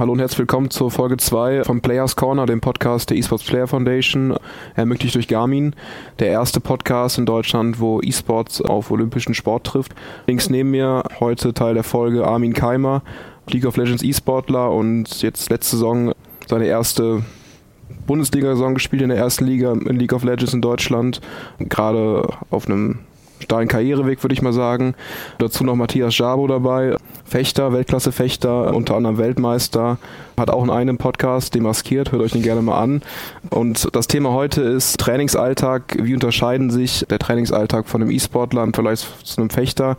[0.00, 3.66] Hallo und herzlich willkommen zur Folge 2 vom Players Corner, dem Podcast der Esports Player
[3.66, 4.34] Foundation,
[4.74, 5.74] ermöglicht durch Garmin.
[6.20, 9.94] Der erste Podcast in Deutschland, wo Esports auf olympischen Sport trifft.
[10.26, 13.02] Links neben mir heute Teil der Folge Armin Keimer,
[13.50, 16.14] League of Legends E-Sportler und jetzt letzte Saison
[16.48, 17.22] seine erste
[18.06, 21.20] Bundesliga-Saison gespielt in der ersten Liga in League of Legends in Deutschland.
[21.58, 23.00] Gerade auf einem
[23.40, 24.94] steilen Karriereweg, würde ich mal sagen.
[25.38, 29.98] Dazu noch Matthias Jabo dabei, Fechter, Weltklasse-Fechter, unter anderem Weltmeister,
[30.38, 33.02] hat auch einen eigenen Podcast, demaskiert, hört euch den gerne mal an.
[33.50, 35.96] Und das Thema heute ist Trainingsalltag.
[36.02, 39.96] Wie unterscheiden sich der Trainingsalltag von einem E-Sportler im Vergleich zu einem Fechter?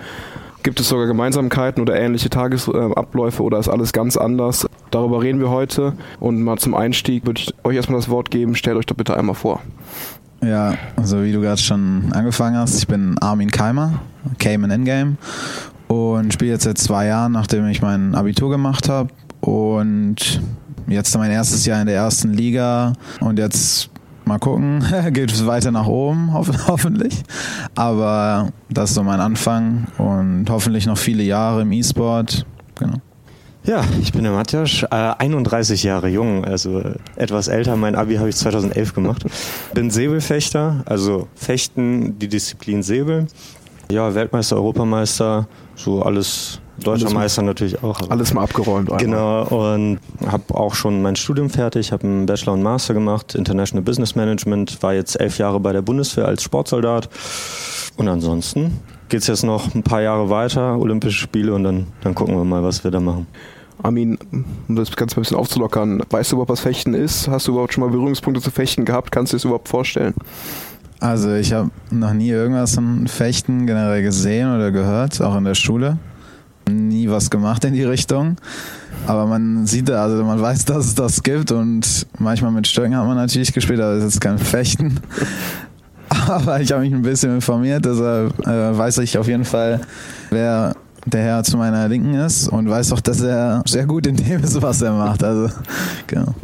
[0.64, 4.68] Gibt es sogar Gemeinsamkeiten oder ähnliche Tagesabläufe oder ist alles ganz anders?
[4.92, 5.94] Darüber reden wir heute.
[6.20, 8.56] Und mal zum Einstieg würde ich euch erstmal das Wort geben.
[8.56, 9.62] Stellt euch doch bitte einmal vor.
[10.44, 14.00] Ja, also wie du gerade schon angefangen hast, ich bin Armin Keimer,
[14.40, 15.18] Cayman Endgame
[15.88, 19.10] und spiele jetzt seit zwei Jahren, nachdem ich mein Abitur gemacht habe
[19.42, 20.42] und
[20.88, 23.92] jetzt mein erstes Jahr in der ersten Liga und jetzt
[24.26, 27.22] mal gucken, geht es weiter nach oben, ho hoffentlich.
[27.76, 32.48] Aber das ist so mein Anfang und hoffentlich noch viele Jahre im E-Sport.
[32.80, 32.98] Genau.
[33.64, 36.82] Ja, ich bin der Matthias, äh, 31 Jahre jung, also
[37.16, 37.76] etwas älter.
[37.76, 39.24] Mein Abi habe ich 2011 gemacht.
[39.76, 43.28] Bin Säbelfechter, also Fechten, die Disziplin Säbel.
[43.92, 46.60] Ja, Weltmeister, Europameister, so alles.
[46.80, 48.10] Deutscher alles Meister natürlich auch.
[48.10, 48.92] Alles mal abgeräumt.
[48.92, 49.06] Einmal.
[49.06, 53.84] Genau, und habe auch schon mein Studium fertig, habe einen Bachelor und Master gemacht, International
[53.84, 57.10] Business Management, war jetzt elf Jahre bei der Bundeswehr als Sportsoldat.
[57.98, 58.80] Und ansonsten
[59.12, 62.46] geht es jetzt noch ein paar Jahre weiter, Olympische Spiele, und dann, dann gucken wir
[62.46, 63.28] mal, was wir da machen.
[63.84, 64.18] Armin,
[64.68, 67.28] um das Ganze ein bisschen aufzulockern, weißt du überhaupt, was Fechten ist?
[67.28, 69.12] Hast du überhaupt schon mal Berührungspunkte zu Fechten gehabt?
[69.12, 70.14] Kannst du dir das überhaupt vorstellen?
[71.02, 75.56] Also ich habe noch nie irgendwas von Fechten generell gesehen oder gehört, auch in der
[75.56, 75.98] Schule.
[76.70, 78.38] Nie was gemacht in die Richtung.
[79.08, 83.06] Aber man sieht, also man weiß, dass es das gibt und manchmal mit Stöcken hat
[83.08, 85.02] man natürlich gespielt, aber es ist kein Fechten.
[86.28, 89.82] Aber ich habe mich ein bisschen informiert, deshalb äh, weiß ich auf jeden Fall,
[90.30, 90.74] wer
[91.06, 94.44] der Herr zu meiner Linken ist und weiß auch, dass er sehr gut in dem
[94.44, 95.24] ist, was er macht.
[95.24, 95.50] Also,
[96.08, 96.36] genau.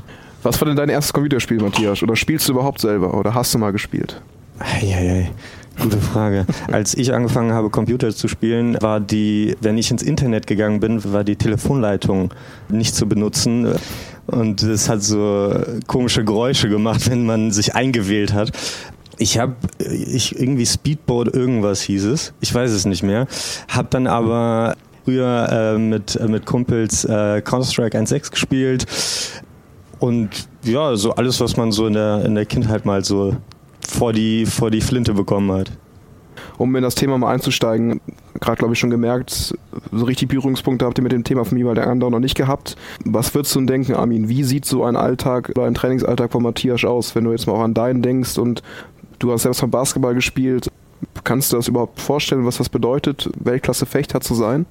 [0.43, 2.01] Was war denn dein erstes Computerspiel, Matthias?
[2.01, 4.21] Oder spielst du überhaupt selber oder hast du mal gespielt?
[4.59, 5.29] Eieiei.
[5.79, 6.45] Gute Frage.
[6.71, 11.03] Als ich angefangen habe, Computer zu spielen, war die, wenn ich ins Internet gegangen bin,
[11.13, 12.33] war die Telefonleitung
[12.69, 13.75] nicht zu benutzen.
[14.25, 15.53] Und es hat so
[15.85, 18.51] komische Geräusche gemacht, wenn man sich eingewählt hat.
[19.17, 22.33] Ich habe ich irgendwie Speedboat irgendwas hieß es.
[22.39, 23.27] Ich weiß es nicht mehr.
[23.67, 28.85] Hab dann aber früher äh, mit äh, mit Kumpels äh, Counter Strike 1.6 gespielt
[29.99, 30.29] und
[30.63, 33.35] ja, so alles was man so in der in der Kindheit mal so
[33.87, 35.71] vor die vor die Flinte bekommen hat.
[36.57, 38.01] Um in das Thema mal einzusteigen,
[38.39, 39.55] gerade glaube ich schon gemerkt,
[39.91, 42.35] so richtig Berührungspunkte habt ihr mit dem Thema von mir weil der andere noch nicht
[42.35, 42.75] gehabt.
[43.05, 44.27] Was würdest du denn denken, Armin?
[44.27, 47.53] Wie sieht so ein Alltag oder ein Trainingsalltag von Matthias aus, wenn du jetzt mal
[47.53, 48.61] auch an deinen denkst und
[49.19, 50.71] Du hast selbst mal Basketball gespielt.
[51.23, 54.65] Kannst du das überhaupt vorstellen, was das bedeutet, Weltklasse-Fechter zu sein?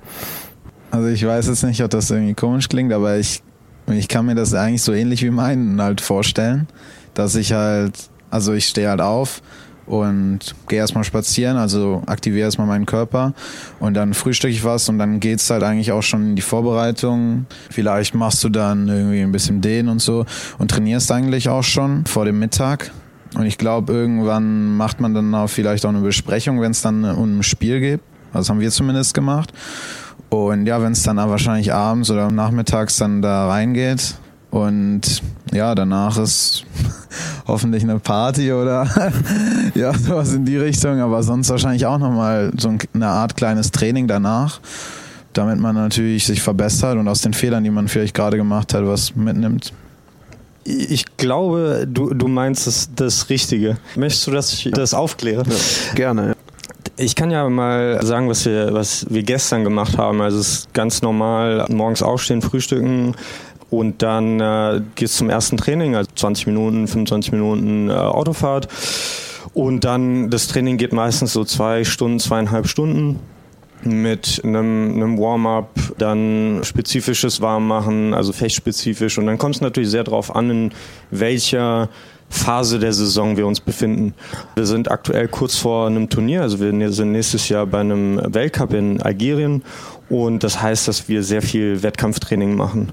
[0.91, 3.43] Also ich weiß jetzt nicht, ob das irgendwie komisch klingt, aber ich,
[3.89, 6.69] ich kann mir das eigentlich so ähnlich wie meinen halt vorstellen,
[7.15, 7.93] dass ich halt,
[8.31, 9.43] also ich stehe halt auf
[9.87, 13.35] und gehe erstmal spazieren, also aktiviere erstmal meinen Körper
[13.79, 17.47] und dann frühstücke ich was und dann geht's halt eigentlich auch schon in die Vorbereitung.
[17.71, 20.25] Vielleicht machst du dann irgendwie ein bisschen Dehnen und so
[20.59, 22.91] und trainierst eigentlich auch schon vor dem Mittag
[23.35, 27.05] und ich glaube, irgendwann macht man dann auch vielleicht auch eine Besprechung, wenn es dann
[27.05, 28.01] um ein Spiel geht.
[28.33, 29.53] Das haben wir zumindest gemacht.
[30.29, 34.17] Und ja, wenn es dann wahrscheinlich abends oder nachmittags dann da reingeht
[34.51, 35.23] und
[35.53, 36.65] ja, danach ist
[37.47, 38.87] hoffentlich eine Party oder
[39.75, 44.09] ja, sowas in die Richtung, aber sonst wahrscheinlich auch nochmal so eine Art kleines Training
[44.09, 44.61] danach,
[45.33, 48.85] damit man natürlich sich verbessert und aus den Fehlern, die man vielleicht gerade gemacht hat,
[48.85, 49.73] was mitnimmt.
[50.65, 53.79] Ich glaube, du, du meinst das, das Richtige.
[53.95, 55.45] Möchtest du, dass ich das aufkläre?
[55.49, 56.37] Ja, gerne.
[56.99, 60.21] Ich kann ja mal sagen, was wir, was wir gestern gemacht haben.
[60.23, 63.15] Also es ist ganz normal, morgens aufstehen, frühstücken
[63.69, 68.69] und dann äh, geht es zum ersten Training, also 20 Minuten, 25 Minuten äh, Autofahrt.
[69.53, 73.19] Und dann, das Training geht meistens so zwei Stunden, zweieinhalb Stunden
[73.83, 79.19] mit einem, einem Warm-up, dann spezifisches Warmmachen, also fechtspezifisch.
[79.19, 80.71] Und dann kommt es natürlich sehr darauf an, in
[81.11, 81.89] welcher
[82.29, 84.15] Phase der Saison wir uns befinden.
[84.57, 88.75] Wir sind aktuell kurz vor einem Turnier, also wir sind nächstes Jahr bei einem Weltcup
[88.75, 89.63] in Algerien
[90.09, 92.93] und das heißt, dass wir sehr viel Wettkampftraining machen.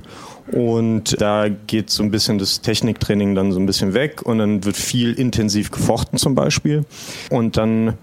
[0.52, 4.64] Und da geht so ein bisschen das Techniktraining dann so ein bisschen weg und dann
[4.66, 6.86] wird viel intensiv gefochten zum Beispiel.
[7.30, 7.98] Und dann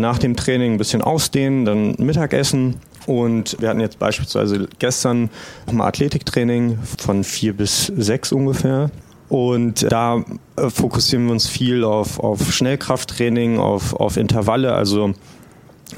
[0.00, 2.76] nach dem Training ein bisschen ausdehnen, dann Mittagessen
[3.06, 5.30] Und wir hatten jetzt beispielsweise gestern
[5.66, 8.90] nochmal Athletiktraining von vier bis sechs ungefähr.
[9.28, 10.24] Und da
[10.56, 15.14] äh, fokussieren wir uns viel auf, auf Schnellkrafttraining, auf, auf Intervalle, also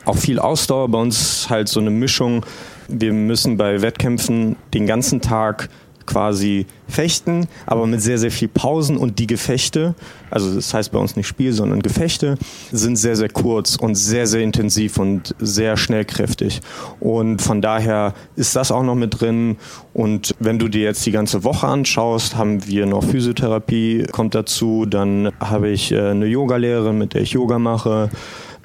[0.05, 0.89] auch viel Ausdauer.
[0.89, 2.45] Bei uns halt so eine Mischung.
[2.89, 5.69] Wir müssen bei Wettkämpfen den ganzen Tag
[6.09, 9.95] quasi fechten, aber mit sehr, sehr viel Pausen und die Gefechte,
[10.31, 12.39] also das heißt bei uns nicht Spiel, sondern Gefechte,
[12.73, 16.61] sind sehr, sehr kurz und sehr, sehr intensiv und sehr schnellkräftig.
[16.99, 19.59] Und von daher ist das auch noch mit drin.
[19.93, 24.87] Und wenn du dir jetzt die ganze Woche anschaust, haben wir noch Physiotherapie, kommt dazu,
[24.87, 28.11] dann habe ich äh, eine Yogalehrerin, mit der ich Yoga mache.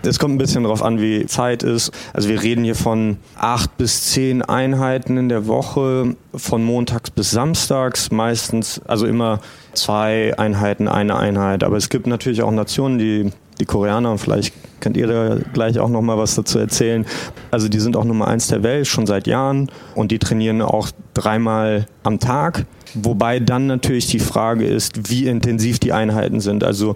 [0.05, 1.91] Es kommt ein bisschen darauf an, wie Zeit ist.
[2.13, 7.31] Also wir reden hier von acht bis zehn Einheiten in der Woche, von montags bis
[7.31, 9.39] samstags meistens, also immer
[9.73, 11.63] zwei Einheiten, eine Einheit.
[11.63, 15.89] Aber es gibt natürlich auch Nationen, die die Koreaner, vielleicht könnt ihr da gleich auch
[15.89, 17.05] noch mal was dazu erzählen.
[17.51, 20.89] Also die sind auch Nummer eins der Welt schon seit Jahren und die trainieren auch
[21.13, 22.65] dreimal am Tag.
[22.95, 26.63] Wobei dann natürlich die Frage ist, wie intensiv die Einheiten sind.
[26.63, 26.95] Also,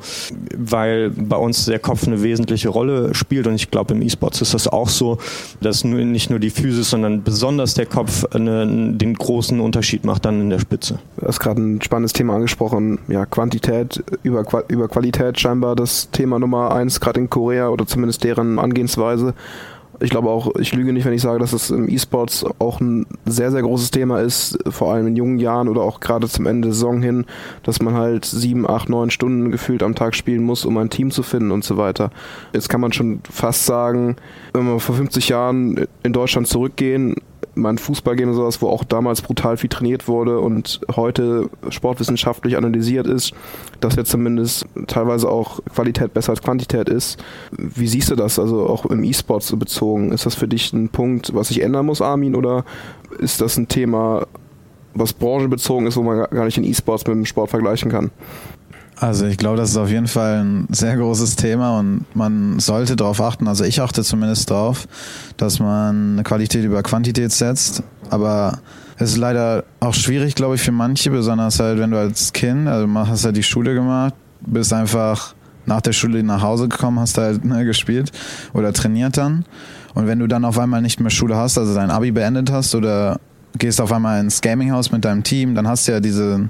[0.56, 4.54] weil bei uns der Kopf eine wesentliche Rolle spielt und ich glaube, im E-Sports ist
[4.54, 5.18] das auch so,
[5.60, 10.40] dass nicht nur die Physis, sondern besonders der Kopf eine, den großen Unterschied macht dann
[10.40, 11.00] in der Spitze.
[11.20, 13.00] Du hast gerade ein spannendes Thema angesprochen.
[13.08, 18.24] Ja, Quantität über, über Qualität scheinbar das Thema Nummer eins, gerade in Korea oder zumindest
[18.24, 19.34] deren Angehensweise
[20.00, 23.06] ich glaube auch, ich lüge nicht, wenn ich sage, dass es im E-Sports auch ein
[23.26, 26.68] sehr, sehr großes Thema ist, vor allem in jungen Jahren oder auch gerade zum Ende
[26.68, 27.26] der Saison hin,
[27.64, 31.12] dass man halt sieben, acht, neun Stunden gefühlt am Tag spielen muss, um ein Team
[31.12, 32.12] zu finden und so weiter.
[32.54, 34.18] Jetzt kann man schon fast sagen,
[34.54, 37.16] wenn wir vor 50 Jahren in Deutschland zurückgehen,
[37.58, 42.58] mein Fußball gehen und sowas, wo auch damals brutal viel trainiert wurde und heute sportwissenschaftlich
[42.58, 43.34] analysiert ist,
[43.80, 47.24] dass jetzt zumindest teilweise auch Qualität besser als Quantität ist.
[47.52, 50.12] Wie siehst du das, also auch im E-Sports bezogen?
[50.12, 52.64] Ist das für dich ein Punkt, was sich ändern muss, Armin, oder
[53.20, 54.26] ist das ein Thema,
[54.94, 58.12] was branchenbezogen ist, wo man gar nicht den E-Sports mit dem Sport vergleichen kann?
[59.00, 62.96] Also ich glaube, das ist auf jeden Fall ein sehr großes Thema und man sollte
[62.96, 64.88] darauf achten, also ich achte zumindest darauf,
[65.38, 68.60] dass man Qualität über Quantität setzt, aber
[68.98, 72.68] es ist leider auch schwierig, glaube ich, für manche, besonders halt, wenn du als Kind,
[72.68, 75.36] also hast halt die Schule gemacht, bist einfach
[75.68, 78.12] nach der Schule nach Hause gekommen, hast halt ne, gespielt
[78.54, 79.46] oder trainiert dann.
[79.94, 82.74] Und wenn du dann auf einmal nicht mehr Schule hast, also dein Abi beendet hast
[82.74, 83.20] oder
[83.60, 86.48] gehst auf einmal ins Gaminghaus mit deinem Team, dann hast du ja diese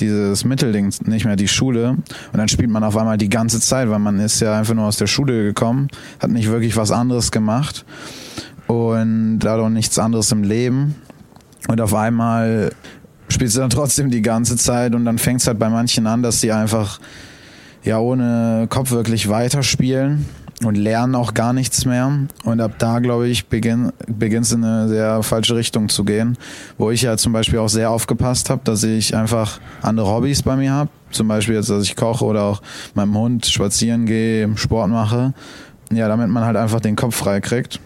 [0.00, 1.90] dieses Mittelding nicht mehr die Schule.
[1.90, 4.86] Und dann spielt man auf einmal die ganze Zeit, weil man ist ja einfach nur
[4.86, 5.88] aus der Schule gekommen,
[6.20, 7.84] hat nicht wirklich was anderes gemacht
[8.66, 10.96] und dadurch nichts anderes im Leben.
[11.68, 12.70] Und auf einmal
[13.28, 16.22] spielst du dann trotzdem die ganze Zeit und dann fängt es halt bei manchen an,
[16.22, 17.00] dass die einfach
[17.82, 20.26] ja ohne Kopf wirklich weiterspielen
[20.64, 22.10] und lernen auch gar nichts mehr.
[22.44, 26.38] Und ab da, glaube ich, beginn, beginnt es in eine sehr falsche Richtung zu gehen,
[26.78, 30.56] wo ich ja zum Beispiel auch sehr aufgepasst habe, dass ich einfach andere Hobbys bei
[30.56, 30.90] mir habe.
[31.10, 32.62] Zum Beispiel jetzt, dass ich koche oder auch
[32.94, 35.34] meinem Hund spazieren gehe, Sport mache.
[35.92, 37.80] Ja, damit man halt einfach den Kopf frei kriegt.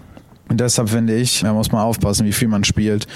[0.49, 3.07] Und deshalb finde ich, da muss man aufpassen, wie viel man spielt.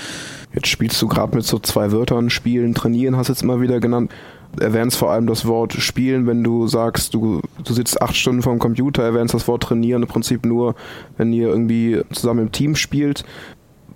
[0.52, 3.80] Jetzt spielst du gerade mit so zwei Wörtern, spielen, trainieren, hast du jetzt immer wieder
[3.80, 4.12] genannt
[4.60, 8.58] erwähnst vor allem das Wort spielen, wenn du sagst, du, du sitzt acht Stunden vorm
[8.58, 10.74] Computer, erwähnst das Wort trainieren im Prinzip nur,
[11.16, 13.24] wenn ihr irgendwie zusammen im Team spielt.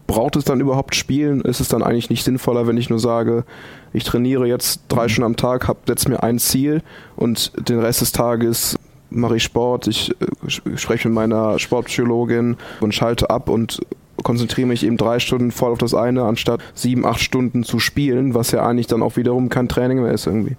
[0.07, 1.43] Braucht es dann überhaupt Spielen?
[1.43, 3.45] Ist es dann eigentlich nicht sinnvoller, wenn ich nur sage,
[3.93, 5.09] ich trainiere jetzt drei mhm.
[5.09, 6.83] Stunden am Tag, setze mir ein Ziel
[7.17, 8.77] und den Rest des Tages
[9.11, 13.81] mache ich Sport, ich äh, spreche mit meiner Sportpsychologin und schalte ab und
[14.23, 18.35] konzentriere mich eben drei Stunden voll auf das eine, anstatt sieben, acht Stunden zu spielen,
[18.35, 20.57] was ja eigentlich dann auch wiederum kein Training mehr ist irgendwie.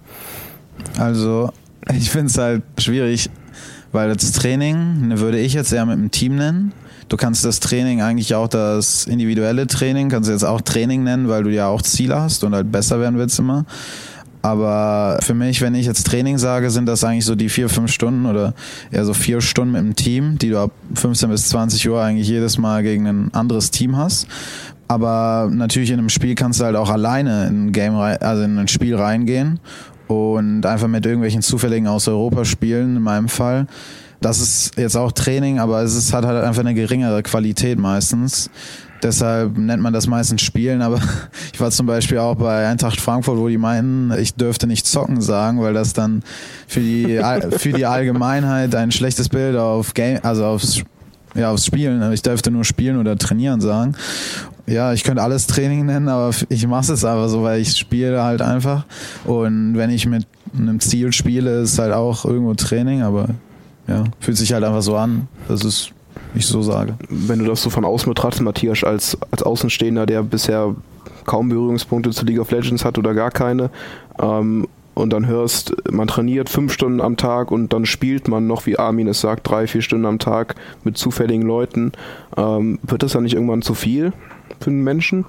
[0.97, 1.51] Also,
[1.93, 3.29] ich finde es halt schwierig,
[3.91, 6.73] weil das Training ne, würde ich jetzt eher mit dem Team nennen.
[7.09, 11.27] Du kannst das Training eigentlich auch das individuelle Training, kannst du jetzt auch Training nennen,
[11.27, 13.65] weil du ja auch Ziele hast und halt besser werden willst immer.
[14.41, 17.91] Aber für mich, wenn ich jetzt Training sage, sind das eigentlich so die vier, fünf
[17.91, 18.53] Stunden oder
[18.89, 22.27] eher so vier Stunden mit dem Team, die du ab 15 bis 20 Uhr eigentlich
[22.27, 24.27] jedes Mal gegen ein anderes Team hast.
[24.87, 28.57] Aber natürlich in einem Spiel kannst du halt auch alleine in ein Game, also in
[28.57, 29.59] ein Spiel reingehen
[30.07, 33.67] und einfach mit irgendwelchen Zufälligen aus Europa spielen, in meinem Fall.
[34.21, 38.49] Das ist jetzt auch Training, aber es ist, hat halt einfach eine geringere Qualität meistens.
[39.01, 40.99] Deshalb nennt man das meistens Spielen, aber
[41.53, 45.21] ich war zum Beispiel auch bei Eintracht Frankfurt, wo die meinten, ich dürfte nicht zocken
[45.21, 46.23] sagen, weil das dann
[46.67, 47.21] für die,
[47.57, 50.81] für die Allgemeinheit ein schlechtes Bild auf Game, also aufs,
[51.35, 53.95] ja, aufs Spielen, ich dürfte nur spielen oder trainieren sagen.
[54.65, 58.21] Ja, ich könnte alles Training nennen, aber ich mache es einfach so, weil ich spiele
[58.21, 58.85] halt einfach.
[59.25, 63.29] Und wenn ich mit einem Ziel spiele, ist halt auch irgendwo Training, aber
[63.87, 65.27] ja, fühlt sich halt einfach so an.
[65.47, 65.91] Das ist
[66.35, 66.95] ich so sage.
[67.09, 70.75] Wenn du das so von außen betrachtest, Matthias, als, als Außenstehender, der bisher
[71.25, 73.69] kaum Berührungspunkte zu League of Legends hat oder gar keine,
[74.19, 74.67] ähm,
[74.99, 78.77] und dann hörst, man trainiert fünf Stunden am Tag und dann spielt man noch, wie
[78.77, 81.93] Armin es sagt, drei, vier Stunden am Tag mit zufälligen Leuten,
[82.37, 84.13] ähm, wird das dann nicht irgendwann zu viel
[84.59, 85.25] für einen Menschen?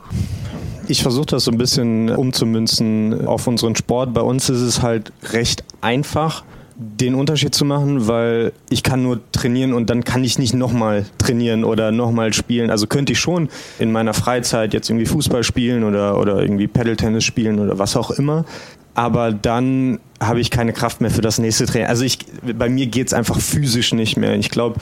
[0.88, 4.12] Ich versuche das so ein bisschen umzumünzen auf unseren Sport.
[4.12, 6.42] Bei uns ist es halt recht einfach
[6.82, 11.04] den Unterschied zu machen, weil ich kann nur trainieren und dann kann ich nicht nochmal
[11.18, 12.70] trainieren oder nochmal spielen.
[12.70, 17.22] Also könnte ich schon in meiner Freizeit jetzt irgendwie Fußball spielen oder, oder irgendwie Paddle-Tennis
[17.22, 18.46] spielen oder was auch immer.
[18.94, 21.88] Aber dann habe ich keine Kraft mehr für das nächste Training.
[21.88, 24.34] Also ich, bei mir geht es einfach physisch nicht mehr.
[24.36, 24.80] Ich glaube,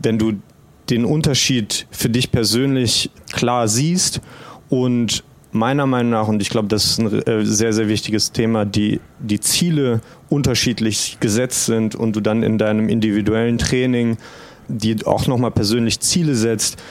[0.00, 0.32] wenn du
[0.90, 4.20] den Unterschied für dich persönlich klar siehst
[4.68, 8.64] und meiner Meinung nach, und ich glaube, das ist ein äh, sehr, sehr wichtiges Thema,
[8.64, 14.16] die, die Ziele unterschiedlich gesetzt sind und du dann in deinem individuellen Training
[14.68, 16.82] dir auch nochmal persönlich Ziele setzt,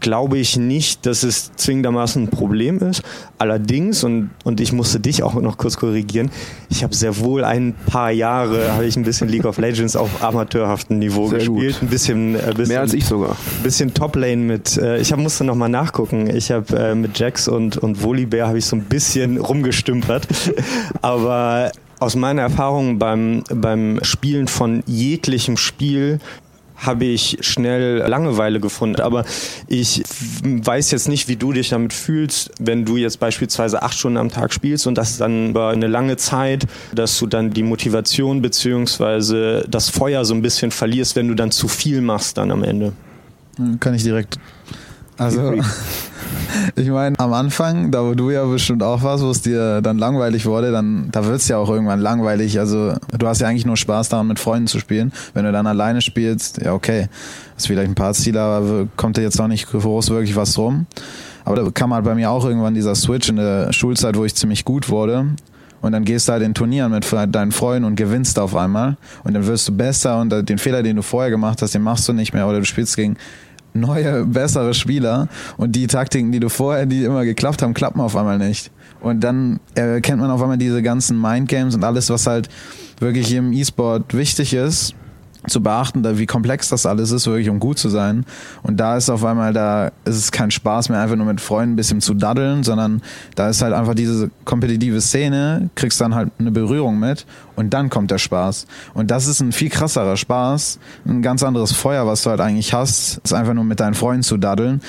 [0.00, 3.02] glaube ich nicht, dass es zwingendermaßen ein Problem ist.
[3.38, 6.30] Allerdings, und, und ich musste dich auch noch kurz korrigieren,
[6.68, 10.22] ich habe sehr wohl ein paar Jahre, habe ich ein bisschen League of Legends auf
[10.22, 11.74] amateurhaftem Niveau sehr gespielt.
[11.74, 11.82] Gut.
[11.82, 13.30] Ein bisschen, äh, bisschen, Mehr als ich sogar.
[13.30, 16.28] Ein bisschen Toplane mit, äh, ich hab, musste nochmal nachgucken.
[16.34, 20.26] Ich habe äh, mit Jax und, und Volibear habe ich so ein bisschen rumgestümpert.
[21.02, 21.70] Aber
[22.00, 26.20] aus meiner Erfahrung beim, beim Spielen von jeglichem Spiel
[26.76, 29.00] habe ich schnell Langeweile gefunden.
[29.00, 29.24] Aber
[29.66, 30.02] ich
[30.42, 34.30] weiß jetzt nicht, wie du dich damit fühlst, wenn du jetzt beispielsweise acht Stunden am
[34.30, 39.64] Tag spielst und das dann über eine lange Zeit, dass du dann die Motivation beziehungsweise
[39.68, 42.92] das Feuer so ein bisschen verlierst, wenn du dann zu viel machst dann am Ende.
[43.80, 44.38] Kann ich direkt.
[45.16, 45.54] Also,
[46.76, 49.98] ich meine, am Anfang, da wo du ja bestimmt auch warst, wo es dir dann
[49.98, 52.58] langweilig wurde, dann da wird es ja auch irgendwann langweilig.
[52.58, 55.12] Also du hast ja eigentlich nur Spaß daran, mit Freunden zu spielen.
[55.34, 57.08] Wenn du dann alleine spielst, ja okay,
[57.56, 60.86] ist vielleicht ein paar Ziele, aber kommt dir jetzt auch nicht groß wirklich was rum.
[61.44, 64.34] Aber da kam halt bei mir auch irgendwann dieser Switch in der Schulzeit, wo ich
[64.34, 65.26] ziemlich gut wurde.
[65.82, 68.96] Und dann gehst du halt in Turnieren mit deinen Freunden und gewinnst auf einmal.
[69.22, 72.08] Und dann wirst du besser und den Fehler, den du vorher gemacht hast, den machst
[72.08, 72.48] du nicht mehr.
[72.48, 73.18] Oder du spielst gegen
[73.74, 78.16] neue, bessere Spieler und die Taktiken, die du vorher, die immer geklappt haben, klappen auf
[78.16, 78.70] einmal nicht.
[79.00, 82.48] Und dann erkennt man auf einmal diese ganzen Mindgames und alles, was halt
[83.00, 84.94] wirklich im E-Sport wichtig ist,
[85.46, 88.24] zu beachten, da wie komplex das alles ist, wirklich um gut zu sein.
[88.62, 91.74] Und da ist auf einmal, da ist es kein Spaß mehr, einfach nur mit Freunden
[91.74, 93.02] ein bisschen zu daddeln, sondern
[93.34, 97.90] da ist halt einfach diese kompetitive Szene, kriegst dann halt eine Berührung mit und dann
[97.90, 98.66] kommt der Spaß.
[98.94, 102.72] Und das ist ein viel krasserer Spaß, ein ganz anderes Feuer, was du halt eigentlich
[102.72, 104.80] hast, ist einfach nur mit deinen Freunden zu daddeln.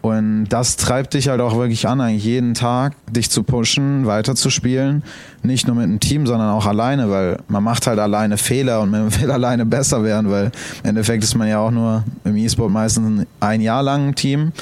[0.00, 5.02] Und das treibt dich halt auch wirklich an, eigentlich jeden Tag dich zu pushen, weiterzuspielen.
[5.42, 8.90] Nicht nur mit einem Team, sondern auch alleine, weil man macht halt alleine Fehler und
[8.90, 10.52] man will alleine besser werden, weil
[10.82, 14.52] im Endeffekt ist man ja auch nur im E-Sport meistens ein Jahr lang ein Team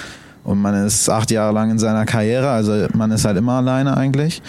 [0.47, 3.97] und man ist acht Jahre lang in seiner Karriere, also man ist halt immer alleine
[3.97, 4.41] eigentlich.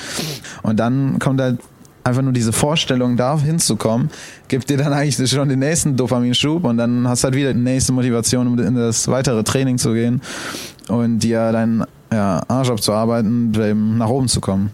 [0.62, 1.60] Und dann kommt halt
[2.08, 4.10] einfach nur diese Vorstellung, da hinzukommen,
[4.48, 7.60] gibt dir dann eigentlich schon den nächsten Dopaminschub und dann hast du halt wieder die
[7.60, 10.22] nächste Motivation, um in das weitere Training zu gehen
[10.88, 14.72] und dir deinen ja, Arsch abzuarbeiten, um nach oben zu kommen.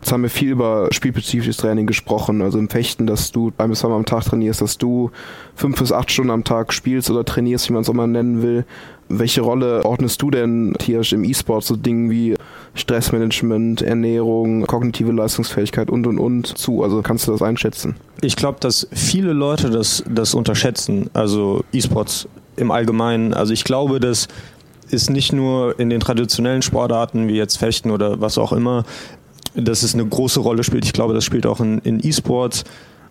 [0.00, 3.80] Jetzt haben wir viel über spielspezifisches Training gesprochen, also im Fechten, dass du ein bis
[3.80, 5.10] zweimal am Tag trainierst, dass du
[5.54, 8.40] fünf bis acht Stunden am Tag spielst oder trainierst, wie man es auch mal nennen
[8.40, 8.64] will.
[9.08, 12.34] Welche Rolle ordnest du denn, Tiasch, im E-Sport so Dingen wie
[12.74, 16.82] Stressmanagement, Ernährung, kognitive Leistungsfähigkeit und und und zu?
[16.82, 17.96] Also kannst du das einschätzen?
[18.20, 23.32] Ich glaube, dass viele Leute das, das unterschätzen, also E-Sports im Allgemeinen.
[23.32, 24.28] Also ich glaube, dass
[24.90, 28.84] ist nicht nur in den traditionellen Sportarten wie jetzt Fechten oder was auch immer,
[29.54, 30.84] dass es eine große Rolle spielt.
[30.84, 32.64] Ich glaube, das spielt auch in, in E-Sports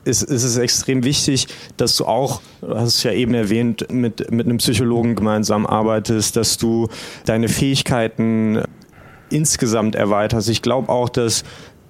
[0.06, 1.48] ist, ist es extrem wichtig,
[1.78, 6.36] dass du auch, du hast es ja eben erwähnt, mit, mit einem Psychologen gemeinsam arbeitest,
[6.36, 6.88] dass du
[7.26, 8.62] deine Fähigkeiten
[9.30, 10.50] insgesamt erweiterst.
[10.50, 11.44] Ich glaube auch, dass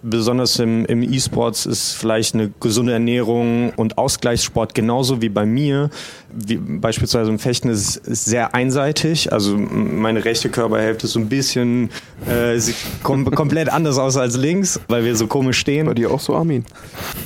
[0.05, 5.89] besonders im, im E-Sports ist vielleicht eine gesunde Ernährung und Ausgleichssport genauso wie bei mir.
[6.31, 9.33] Wie beispielsweise im Fechten ist es sehr einseitig.
[9.33, 11.89] Also meine rechte Körperhälfte ist so ein bisschen
[12.27, 15.87] äh, sieht kom komplett anders aus als links, weil wir so komisch stehen.
[15.87, 16.65] Bei dir auch so, Armin.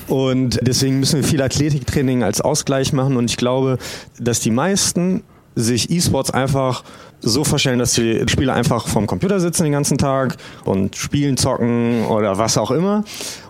[0.08, 3.18] Und deswegen müssen wir viel Athletiktraining als Ausgleich machen.
[3.18, 3.78] Und ich glaube,
[4.18, 5.24] dass die meisten
[5.56, 6.84] sich E-Sports einfach
[7.22, 12.06] so vorstellen, dass die Spieler einfach vom Computer sitzen den ganzen Tag und spielen, zocken
[12.06, 13.04] oder was auch immer.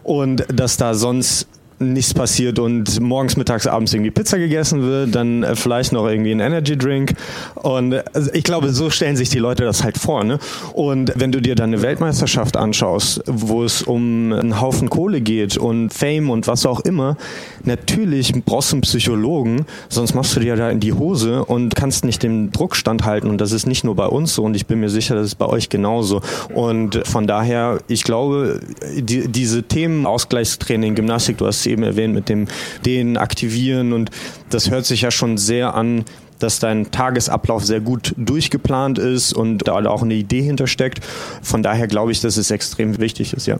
[0.04, 1.48] Und dass da sonst
[1.80, 6.32] nichts passiert und morgens, mittags, abends irgendwie Pizza gegessen wird, dann äh, vielleicht noch irgendwie
[6.32, 7.14] ein Energy Drink.
[7.56, 10.24] Und also ich glaube, so stellen sich die Leute das halt vor.
[10.24, 10.40] Ne?
[10.74, 15.58] Und wenn du dir dann eine Weltmeisterschaft anschaust, wo es um einen Haufen Kohle geht
[15.58, 17.18] und Fame und was auch immer,
[17.64, 22.04] natürlich brauchst du einen Psychologen, sonst machst du dir da in die Hose und kannst
[22.04, 23.30] nicht dem Druck standhalten.
[23.30, 25.36] Und das ist nicht nur bei uns so und ich bin mir sicher, das ist
[25.36, 26.22] bei euch genauso.
[26.54, 28.60] Und von daher, ich glaube,
[28.98, 32.48] die, diese Themen Ausgleichstraining, Gymnastik, du hast es eben erwähnt, mit dem
[32.86, 34.12] Dehnen, Aktivieren und
[34.50, 36.06] das hört sich ja schon sehr an,
[36.40, 41.06] dass dein Tagesablauf sehr gut durchgeplant ist und da auch eine Idee hintersteckt.
[41.42, 43.60] Von daher glaube ich, dass es extrem wichtig ist, ja.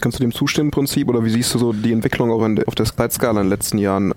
[0.00, 2.74] Kannst du dem zustimmen im Prinzip oder wie siehst du so die Entwicklung auch auf
[2.74, 4.12] der Zeitskala in den letzten Jahren?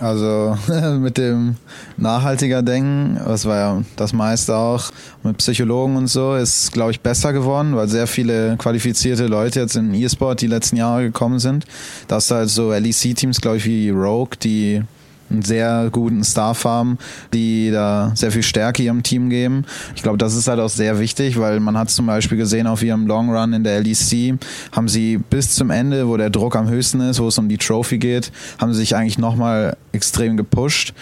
[0.00, 0.56] Also
[0.98, 1.56] mit dem
[1.96, 4.90] nachhaltiger Denken, das war ja das meiste auch,
[5.22, 9.76] mit Psychologen und so, ist, glaube ich, besser geworden, weil sehr viele qualifizierte Leute jetzt
[9.76, 11.64] im E-Sport die letzten Jahre gekommen sind.
[12.08, 14.82] Das halt so LEC-Teams, glaube ich, wie Rogue, die
[15.30, 16.98] einen sehr guten Staff haben,
[17.32, 19.64] die da sehr viel Stärke ihrem Team geben.
[19.94, 22.82] Ich glaube, das ist halt auch sehr wichtig, weil man hat zum Beispiel gesehen, auf
[22.82, 24.38] ihrem Long Run in der LEC
[24.72, 27.58] haben sie bis zum Ende, wo der Druck am höchsten ist, wo es um die
[27.58, 30.94] Trophy geht, haben sie sich eigentlich nochmal extrem gepusht.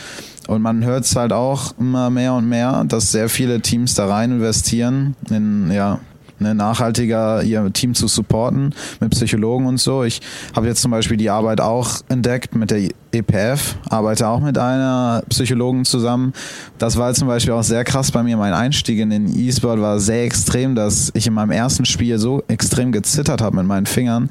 [0.48, 4.06] Und man hört es halt auch immer mehr und mehr, dass sehr viele Teams da
[4.06, 6.00] rein investieren in ja,
[6.42, 10.04] ne, nachhaltiger ihr Team zu supporten mit Psychologen und so.
[10.04, 10.20] Ich
[10.54, 15.22] habe jetzt zum Beispiel die Arbeit auch entdeckt mit der EPF, arbeite auch mit einer
[15.28, 16.32] Psychologin zusammen.
[16.78, 18.36] Das war zum Beispiel auch sehr krass bei mir.
[18.36, 22.42] Mein Einstieg in den E-Sport war sehr extrem, dass ich in meinem ersten Spiel so
[22.48, 24.30] extrem gezittert habe mit meinen Fingern.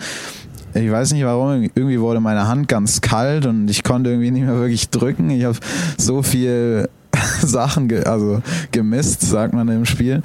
[0.73, 4.45] Ich weiß nicht warum, irgendwie wurde meine Hand ganz kalt und ich konnte irgendwie nicht
[4.45, 5.29] mehr wirklich drücken.
[5.29, 5.57] Ich habe
[5.97, 6.87] so viel
[7.41, 8.41] Sachen ge also
[8.71, 10.21] gemisst, sagt man im Spiel.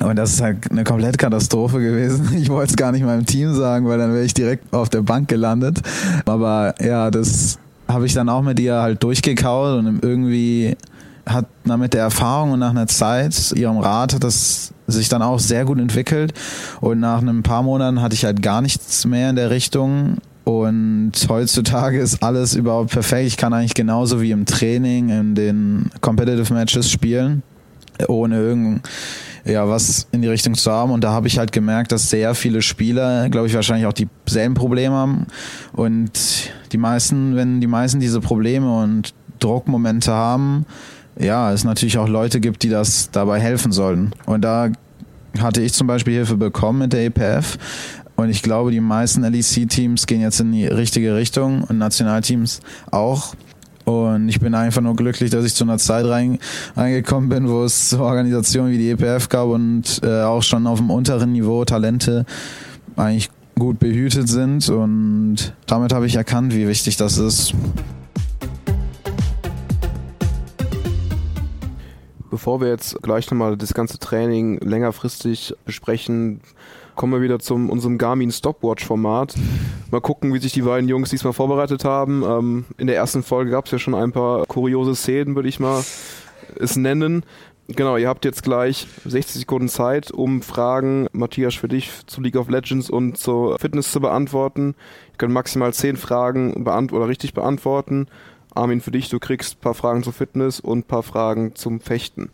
[0.00, 2.30] Und das ist halt eine komplette Katastrophe gewesen.
[2.36, 5.02] Ich wollte es gar nicht meinem Team sagen, weil dann wäre ich direkt auf der
[5.02, 5.80] Bank gelandet.
[6.26, 7.58] Aber ja, das
[7.88, 10.76] habe ich dann auch mit ihr halt durchgekaut und irgendwie
[11.26, 15.22] hat na, mit der Erfahrung und nach einer Zeit, ihrem Rat, hat das sich dann
[15.22, 16.34] auch sehr gut entwickelt.
[16.80, 20.18] Und nach ein paar Monaten hatte ich halt gar nichts mehr in der Richtung.
[20.44, 23.26] Und heutzutage ist alles überhaupt perfekt.
[23.26, 27.42] Ich kann eigentlich genauso wie im Training in den Competitive Matches spielen,
[28.08, 28.82] ohne irgendein
[29.44, 30.90] ja, was in die Richtung zu haben.
[30.90, 34.54] Und da habe ich halt gemerkt, dass sehr viele Spieler, glaube ich, wahrscheinlich auch dieselben
[34.54, 35.26] Probleme haben.
[35.72, 40.66] Und die meisten, wenn die meisten diese Probleme und Druckmomente haben,
[41.18, 44.12] ja, es natürlich auch Leute gibt, die das dabei helfen sollten.
[44.26, 44.70] Und da
[45.38, 47.58] hatte ich zum Beispiel Hilfe bekommen mit der EPF.
[48.16, 53.34] Und ich glaube, die meisten LEC-Teams gehen jetzt in die richtige Richtung und Nationalteams auch.
[53.84, 56.38] Und ich bin einfach nur glücklich, dass ich zu einer Zeit rein,
[56.76, 60.90] reingekommen bin, wo es Organisationen wie die EPF gab und äh, auch schon auf dem
[60.90, 62.24] unteren Niveau Talente
[62.96, 64.68] eigentlich gut behütet sind.
[64.70, 67.54] Und damit habe ich erkannt, wie wichtig das ist.
[72.30, 76.40] Bevor wir jetzt gleich nochmal das ganze Training längerfristig besprechen,
[76.94, 79.34] kommen wir wieder zu unserem Garmin Stopwatch-Format.
[79.90, 82.22] Mal gucken, wie sich die beiden Jungs diesmal vorbereitet haben.
[82.22, 85.60] Ähm, in der ersten Folge gab es ja schon ein paar kuriose Szenen, würde ich
[85.60, 85.84] mal
[86.58, 87.24] es nennen.
[87.68, 92.36] Genau, ihr habt jetzt gleich 60 Sekunden Zeit, um Fragen, Matthias, für dich zu League
[92.36, 94.74] of Legends und zur Fitness zu beantworten.
[95.12, 98.06] Ihr könnt maximal 10 Fragen beant oder richtig beantworten.
[98.54, 101.80] Armin, für dich, du kriegst ein paar Fragen zur Fitness und ein paar Fragen zum
[101.80, 102.30] Fechten.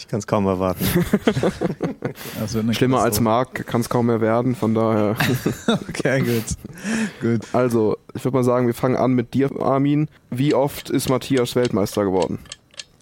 [0.00, 0.82] Ich kann es kaum erwarten.
[2.72, 5.14] Schlimmer als Marc kann es kaum mehr werden, von daher.
[5.88, 6.44] okay, gut.
[7.20, 7.40] gut.
[7.52, 10.08] Also, ich würde mal sagen, wir fangen an mit dir, Armin.
[10.30, 12.38] Wie oft ist Matthias Weltmeister geworden?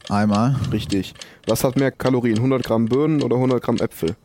[0.08, 0.56] Einmal.
[0.72, 1.14] Richtig.
[1.46, 2.38] Was hat mehr Kalorien?
[2.38, 4.16] 100 Gramm Birnen oder 100 Gramm Äpfel?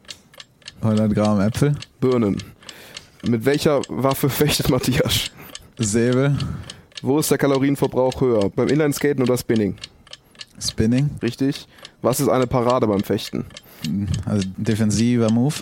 [0.82, 1.76] 100 Gramm Äpfel.
[2.02, 2.42] Birnen.
[3.22, 5.30] Mit welcher Waffe fechtet Matthias?
[5.78, 6.40] Säbel.
[7.04, 8.50] Wo ist der Kalorienverbrauch höher?
[8.50, 9.76] Beim Inlineskaten oder Spinning?
[10.60, 11.12] Spinning.
[11.22, 11.68] Richtig.
[12.04, 13.46] Was ist eine Parade beim Fechten?
[14.26, 15.56] Also defensiver Move.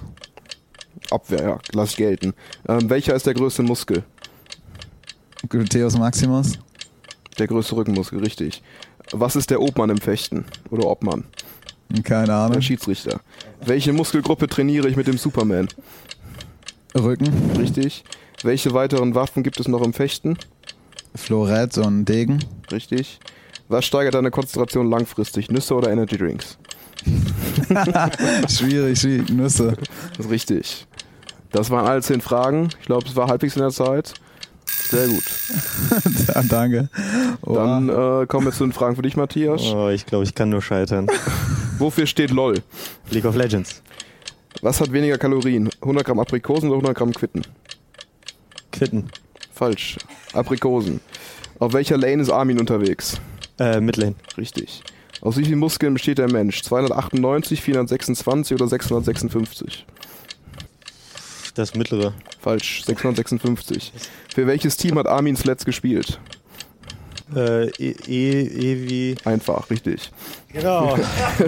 [1.12, 2.34] Abwehr, ja, lass gelten.
[2.68, 4.04] Ähm, welcher ist der größte Muskel?
[5.48, 6.58] Gluteus Maximus.
[7.38, 8.64] Der größte Rückenmuskel, richtig.
[9.12, 10.46] Was ist der Obmann im Fechten?
[10.72, 11.26] Oder Obmann?
[12.04, 12.54] Keine Ahnung.
[12.54, 13.20] Der Schiedsrichter.
[13.64, 15.68] Welche Muskelgruppe trainiere ich mit dem Superman?
[16.96, 17.30] Rücken.
[17.58, 18.04] Richtig.
[18.42, 20.38] Welche weiteren Waffen gibt es noch im Fechten?
[21.14, 22.40] Florett und Degen.
[22.72, 23.20] Richtig.
[23.72, 25.50] Was steigert deine Konzentration langfristig?
[25.50, 26.58] Nüsse oder Energy Drinks?
[28.50, 29.30] schwierig, schwierig.
[29.30, 29.78] Nüsse.
[30.18, 30.88] Das ist richtig.
[31.52, 32.68] Das waren alle zehn Fragen.
[32.82, 34.14] Ich glaube, es war halbwegs in der Zeit.
[34.66, 35.24] Sehr gut.
[36.50, 36.90] danke.
[37.44, 37.56] Oh.
[37.56, 39.62] Dann äh, kommen wir zu den Fragen für dich, Matthias.
[39.74, 41.08] Oh, ich glaube, ich kann nur scheitern.
[41.80, 42.62] Wofür steht LOL?
[43.10, 43.82] League of Legends.
[44.62, 45.70] Was hat weniger Kalorien?
[45.80, 47.44] 100 Gramm Aprikosen oder 100 Gramm Quitten?
[48.74, 49.08] Quitten.
[49.54, 49.98] Falsch.
[50.34, 51.00] Aprikosen.
[51.60, 53.22] Auf welcher Lane ist Armin unterwegs?
[53.62, 54.16] Äh, Midlane.
[54.38, 54.82] Richtig.
[55.22, 56.64] Aus wie vielen Muskeln besteht der Mensch?
[56.64, 59.86] 298, 426 oder 656?
[61.54, 62.14] Das mittlere.
[62.40, 63.94] Falsch, 656.
[64.34, 66.20] Für welches Team hat Armin zuletzt gespielt?
[67.36, 69.16] Äh, e, e, e wie.
[69.26, 70.12] Einfach, richtig.
[70.52, 70.98] Genau.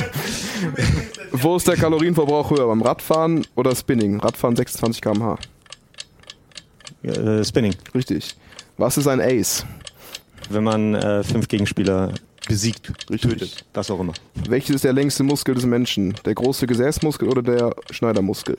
[1.32, 2.68] Wo ist der Kalorienverbrauch höher?
[2.68, 4.20] Beim Radfahren oder Spinning?
[4.20, 5.40] Radfahren 26 km/h.
[7.02, 7.74] äh, Spinning.
[7.96, 8.36] Richtig.
[8.78, 9.66] Was ist ein Ace?
[10.50, 12.14] Wenn man äh, fünf Gegenspieler
[12.48, 13.32] besiegt, Richtig.
[13.32, 13.66] tötet.
[13.74, 14.14] Das auch immer.
[14.48, 16.14] Welches ist der längste Muskel des Menschen?
[16.26, 18.58] Der große Gesäßmuskel oder der Schneidermuskel?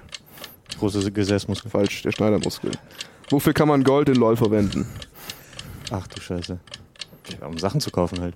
[0.78, 1.70] Große Gesäßmuskel.
[1.70, 2.70] Falsch, der Schneidermuskel.
[3.30, 4.86] Wofür kann man Gold in LOL verwenden?
[5.90, 6.58] Ach du Scheiße.
[7.40, 8.34] Ja, um Sachen zu kaufen halt.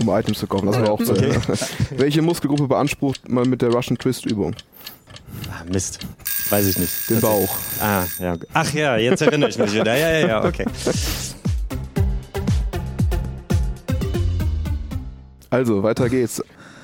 [0.00, 1.38] Um Items zu kaufen, lassen wir auch Okay.
[1.96, 4.54] Welche Muskelgruppe beansprucht man mit der Russian Twist Übung?
[5.50, 5.98] Ah, Mist.
[6.48, 7.10] Weiß ich nicht.
[7.10, 7.54] Den Bauch.
[7.80, 8.36] Ah, ja.
[8.54, 9.96] Ach ja, jetzt erinnere ich mich wieder.
[9.96, 10.64] Ja, ja, ja, okay.
[15.50, 16.42] Also, weiter geht's.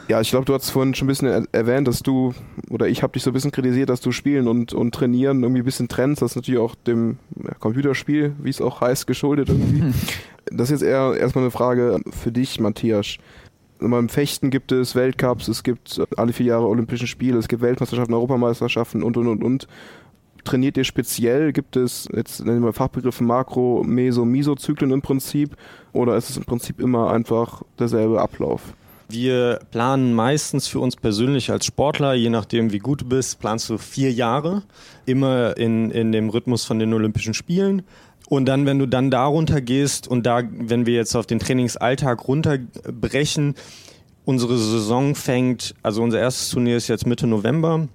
[0.08, 2.32] Ja, ich glaube, du hast vorhin schon ein bisschen er erwähnt, dass du,
[2.70, 5.62] oder ich habe dich so ein bisschen kritisiert, dass du Spielen und, und Trainieren irgendwie
[5.62, 6.22] ein bisschen trennst.
[6.22, 9.92] Das ist natürlich auch dem ja, Computerspiel, wie es auch heißt, geschuldet irgendwie.
[10.46, 13.16] das ist jetzt eher erstmal eine Frage für dich, Matthias.
[13.80, 18.14] Im Fechten gibt es Weltcups, es gibt alle vier Jahre Olympischen Spiele, es gibt Weltmeisterschaften,
[18.14, 19.68] Europameisterschaften und und und und.
[20.46, 21.52] Trainiert ihr speziell?
[21.52, 25.56] Gibt es jetzt nennen wir Fachbegriffe Makro, Meso, Misozyklen im Prinzip?
[25.92, 28.62] Oder ist es im Prinzip immer einfach derselbe Ablauf?
[29.08, 33.68] Wir planen meistens für uns persönlich als Sportler, je nachdem wie gut du bist, planst
[33.70, 34.62] du vier Jahre,
[35.04, 37.82] immer in, in dem Rhythmus von den Olympischen Spielen.
[38.28, 42.28] Und dann, wenn du dann darunter gehst und da, wenn wir jetzt auf den Trainingsalltag
[42.28, 43.54] runterbrechen,
[44.24, 47.88] unsere Saison fängt, also unser erstes Turnier ist jetzt Mitte November.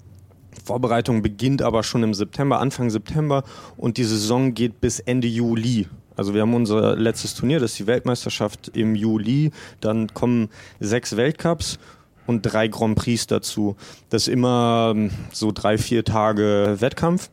[0.63, 3.43] Vorbereitung beginnt aber schon im September, Anfang September
[3.77, 5.87] und die Saison geht bis Ende Juli.
[6.15, 9.51] Also wir haben unser letztes Turnier, das ist die Weltmeisterschaft im Juli.
[9.79, 11.79] Dann kommen sechs Weltcups
[12.27, 13.75] und drei Grand Prix dazu.
[14.09, 17.29] Das ist immer ähm, so drei, vier Tage Wettkampf.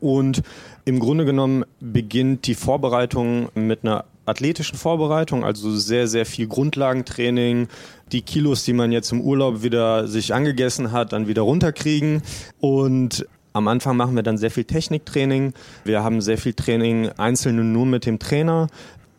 [0.00, 0.42] Und
[0.84, 7.68] im Grunde genommen beginnt die Vorbereitung mit einer athletischen Vorbereitung, also sehr, sehr viel Grundlagentraining,
[8.12, 12.22] die Kilos, die man jetzt im Urlaub wieder sich angegessen hat, dann wieder runterkriegen
[12.60, 15.52] und am Anfang machen wir dann sehr viel Techniktraining.
[15.84, 18.68] Wir haben sehr viel Training einzelne nur mit dem Trainer.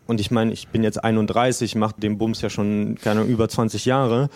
[0.06, 3.84] Und ich meine, ich bin jetzt 31, mache den Bums ja schon keine über 20
[3.86, 4.28] Jahre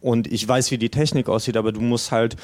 [0.00, 2.36] und ich weiß, wie die Technik aussieht, aber du musst halt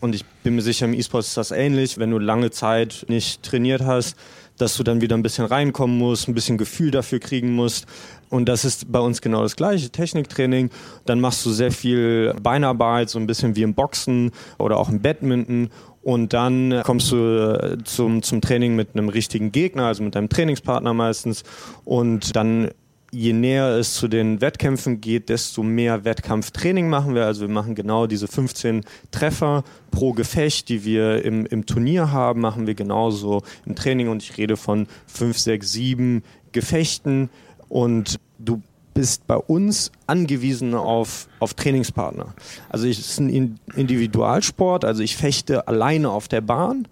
[0.00, 3.42] und ich bin mir sicher, im E-Sport ist das ähnlich, wenn du lange Zeit nicht
[3.42, 4.16] trainiert hast,
[4.58, 7.86] dass du dann wieder ein bisschen reinkommen musst, ein bisschen Gefühl dafür kriegen musst.
[8.30, 10.70] Und das ist bei uns genau das gleiche, Techniktraining.
[11.04, 15.00] Dann machst du sehr viel Beinarbeit, so ein bisschen wie im Boxen oder auch im
[15.00, 15.70] Badminton.
[16.02, 20.28] Und dann kommst du äh, zum, zum Training mit einem richtigen Gegner, also mit deinem
[20.28, 21.44] Trainingspartner meistens.
[21.84, 22.70] Und dann
[23.14, 27.24] je näher es zu den Wettkämpfen geht, desto mehr Wettkampftraining machen wir.
[27.26, 32.40] Also wir machen genau diese 15 Treffer pro Gefecht, die wir im, im Turnier haben,
[32.40, 34.08] machen wir genauso im Training.
[34.08, 36.22] Und ich rede von 5, 6, 7
[36.52, 37.30] Gefechten.
[37.68, 38.60] Und du
[38.94, 42.34] bist bei uns angewiesen auf, auf Trainingspartner.
[42.68, 46.86] Also es ist ein Individualsport, also ich fechte alleine auf der Bahn.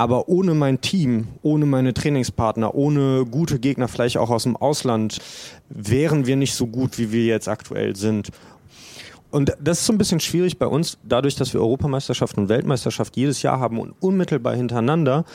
[0.00, 5.18] Aber ohne mein Team, ohne meine Trainingspartner, ohne gute Gegner, vielleicht auch aus dem Ausland,
[5.68, 8.30] wären wir nicht so gut, wie wir jetzt aktuell sind.
[9.30, 13.14] Und das ist so ein bisschen schwierig bei uns, dadurch, dass wir Europameisterschaft und Weltmeisterschaft
[13.14, 15.26] jedes Jahr haben und unmittelbar hintereinander,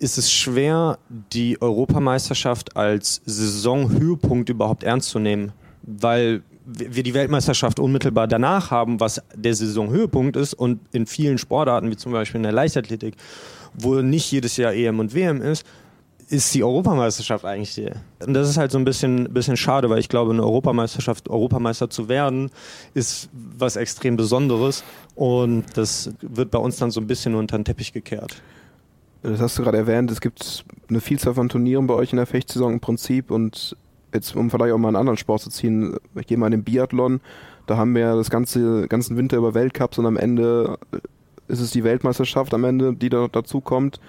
[0.00, 0.98] ist es schwer,
[1.32, 5.52] die Europameisterschaft als Saisonhöhepunkt überhaupt ernst zu nehmen,
[5.84, 11.90] weil wir die Weltmeisterschaft unmittelbar danach haben, was der Saisonhöhepunkt ist und in vielen Sportarten,
[11.90, 13.16] wie zum Beispiel in der Leichtathletik,
[13.74, 15.66] wo nicht jedes Jahr EM und WM ist,
[16.28, 17.90] ist die Europameisterschaft eigentlich die.
[18.24, 21.90] Und das ist halt so ein bisschen, bisschen schade, weil ich glaube, eine Europameisterschaft, Europameister
[21.90, 22.50] zu werden,
[22.94, 27.64] ist was extrem Besonderes und das wird bei uns dann so ein bisschen unter den
[27.64, 28.42] Teppich gekehrt.
[29.22, 32.26] Das hast du gerade erwähnt, es gibt eine Vielzahl von Turnieren bei euch in der
[32.26, 33.76] Fechtsaison im Prinzip und
[34.14, 36.64] jetzt um vielleicht auch mal einen anderen Sport zu ziehen, ich gehe mal in den
[36.64, 37.20] Biathlon,
[37.66, 40.78] da haben wir das ganze ganzen Winter über Weltcups und am Ende
[41.48, 44.00] ist es die Weltmeisterschaft am Ende, die da dazu kommt.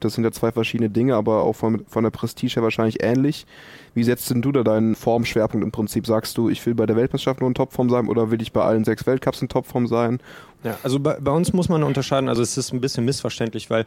[0.00, 3.46] Das sind ja zwei verschiedene Dinge, aber auch von, von der Prestige her wahrscheinlich ähnlich.
[3.94, 6.06] Wie setzt denn du da deinen Formschwerpunkt im Prinzip?
[6.06, 8.62] Sagst du, ich will bei der Weltmeisterschaft nur in Topform sein oder will ich bei
[8.62, 10.18] allen sechs Weltcups in Topform sein?
[10.64, 13.84] Ja, also bei, bei uns muss man unterscheiden, also es ist ein bisschen missverständlich, weil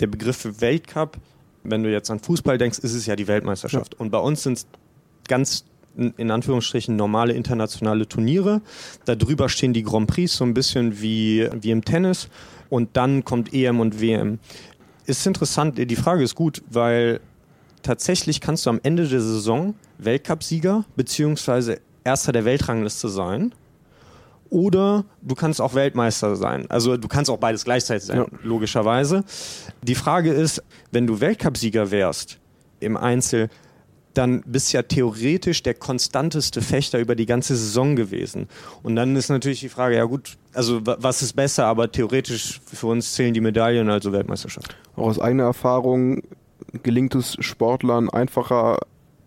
[0.00, 1.16] der Begriff Weltcup
[1.64, 3.94] wenn du jetzt an Fußball denkst, ist es ja die Weltmeisterschaft.
[3.94, 4.00] Ja.
[4.00, 4.66] Und bei uns sind es
[5.28, 5.64] ganz
[5.96, 8.62] in Anführungsstrichen normale internationale Turniere.
[9.04, 12.28] Darüber stehen die Grand Prix, so ein bisschen wie, wie im Tennis.
[12.70, 14.38] Und dann kommt EM und WM.
[15.04, 17.20] ist interessant, die Frage ist gut, weil
[17.82, 23.54] tatsächlich kannst du am Ende der Saison Weltcupsieger beziehungsweise Erster der Weltrangliste sein.
[24.52, 26.66] Oder du kannst auch Weltmeister sein.
[26.68, 28.26] Also du kannst auch beides gleichzeitig sein, ja.
[28.42, 29.24] logischerweise.
[29.80, 32.38] Die Frage ist, wenn du Weltcupsieger wärst
[32.78, 33.48] im Einzel,
[34.12, 38.46] dann bist du ja theoretisch der konstanteste Fechter über die ganze Saison gewesen.
[38.82, 42.88] Und dann ist natürlich die Frage, ja gut, also was ist besser, aber theoretisch für
[42.88, 44.76] uns zählen die Medaillen, also Weltmeisterschaft.
[44.96, 46.20] Auch aus eigener Erfahrung
[46.82, 48.80] gelingt es Sportlern einfacher,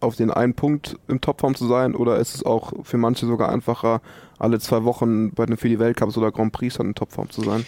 [0.05, 3.49] auf den einen Punkt im Topform zu sein oder ist es auch für manche sogar
[3.49, 4.01] einfacher,
[4.39, 7.65] alle zwei Wochen bei den Fili Weltcups oder Grand Prix dann in Topform zu sein?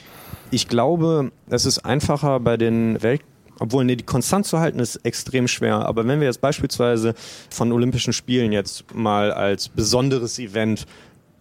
[0.52, 4.98] Ich glaube, es ist einfacher bei den Weltcups obwohl, nee, die konstant zu halten ist
[4.98, 5.86] extrem schwer.
[5.86, 7.16] Aber wenn wir jetzt beispielsweise
[7.50, 10.86] von Olympischen Spielen jetzt mal als besonderes Event,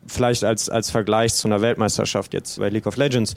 [0.06, 3.34] vielleicht als, als Vergleich zu einer Weltmeisterschaft jetzt bei League of Legends,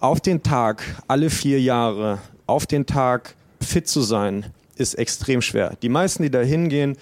[0.00, 5.76] auf den Tag, alle vier Jahre, auf den Tag fit zu sein, ist extrem schwer.
[5.82, 6.96] Die meisten, die da hingehen,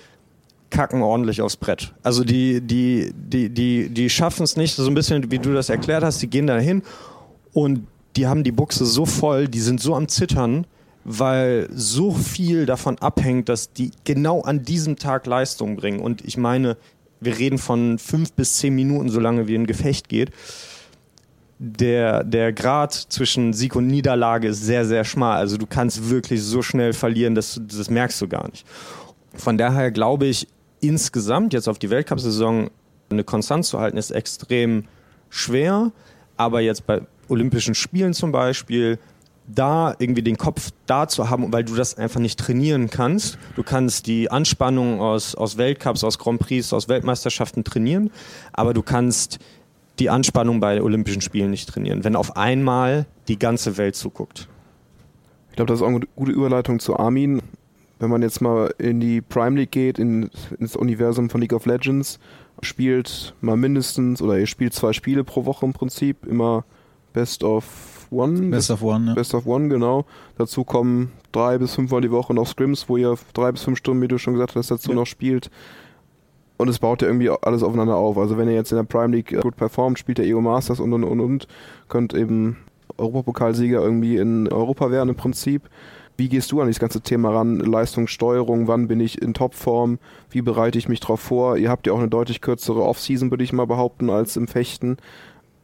[0.71, 1.93] kacken ordentlich aufs Brett.
[2.03, 5.69] Also die, die, die, die, die schaffen es nicht, so ein bisschen, wie du das
[5.69, 6.83] erklärt hast, die gehen da hin
[7.53, 10.67] und die haben die Buchse so voll, die sind so am Zittern,
[11.05, 16.01] weil so viel davon abhängt, dass die genau an diesem Tag Leistung bringen.
[16.01, 16.77] Und ich meine,
[17.21, 20.31] wir reden von fünf bis zehn Minuten, solange wie ein Gefecht geht.
[21.65, 25.37] Der, der Grad zwischen Sieg und Niederlage ist sehr, sehr schmal.
[25.37, 28.67] Also du kannst wirklich so schnell verlieren, dass, das merkst du gar nicht.
[29.35, 30.49] Von daher glaube ich,
[30.81, 32.69] insgesamt jetzt auf die Weltcup-Saison
[33.11, 34.87] eine Konstanz zu halten, ist extrem
[35.31, 35.93] schwer.
[36.37, 38.99] Aber jetzt bei Olympischen Spielen zum Beispiel,
[39.47, 43.39] da irgendwie den Kopf da zu haben, weil du das einfach nicht trainieren kannst.
[43.55, 48.11] Du kannst die Anspannung aus, aus Weltcups, aus Grand Prix, aus Weltmeisterschaften trainieren,
[48.53, 49.39] aber du kannst
[49.99, 54.49] die Anspannung bei Olympischen Spielen nicht trainieren, wenn auf einmal die ganze Welt zuguckt.
[55.51, 57.43] Ich glaube, das ist auch eine gute Überleitung zu Armin.
[57.99, 61.67] Wenn man jetzt mal in die Prime League geht, in, ins Universum von League of
[61.67, 62.19] Legends,
[62.63, 66.65] spielt mal mindestens oder ihr spielt zwei Spiele pro Woche im Prinzip, immer
[67.13, 67.65] Best of
[68.11, 68.51] One.
[68.51, 69.15] Best of One, ja.
[69.15, 70.05] Best of One, genau.
[70.37, 74.03] Dazu kommen drei bis fünfmal die Woche noch Scrims, wo ihr drei bis fünf Stunden,
[74.03, 74.97] wie du schon gesagt hast, dazu ja.
[74.97, 75.51] noch spielt.
[76.63, 78.17] Und es baut ja irgendwie alles aufeinander auf.
[78.17, 80.93] Also wenn ihr jetzt in der Prime League gut performt, spielt der EO Masters und
[80.93, 81.49] und und und,
[81.89, 82.57] könnt eben
[82.99, 85.63] Europapokalsieger irgendwie in Europa werden im Prinzip.
[86.17, 87.59] Wie gehst du an dieses ganze Thema ran?
[87.59, 89.99] Leistungssteuerung, wann bin ich in Topform?
[90.31, 91.57] Wie bereite ich mich darauf vor?
[91.57, 94.99] Ihr habt ja auch eine deutlich kürzere Offseason, würde ich mal behaupten, als im Fechten.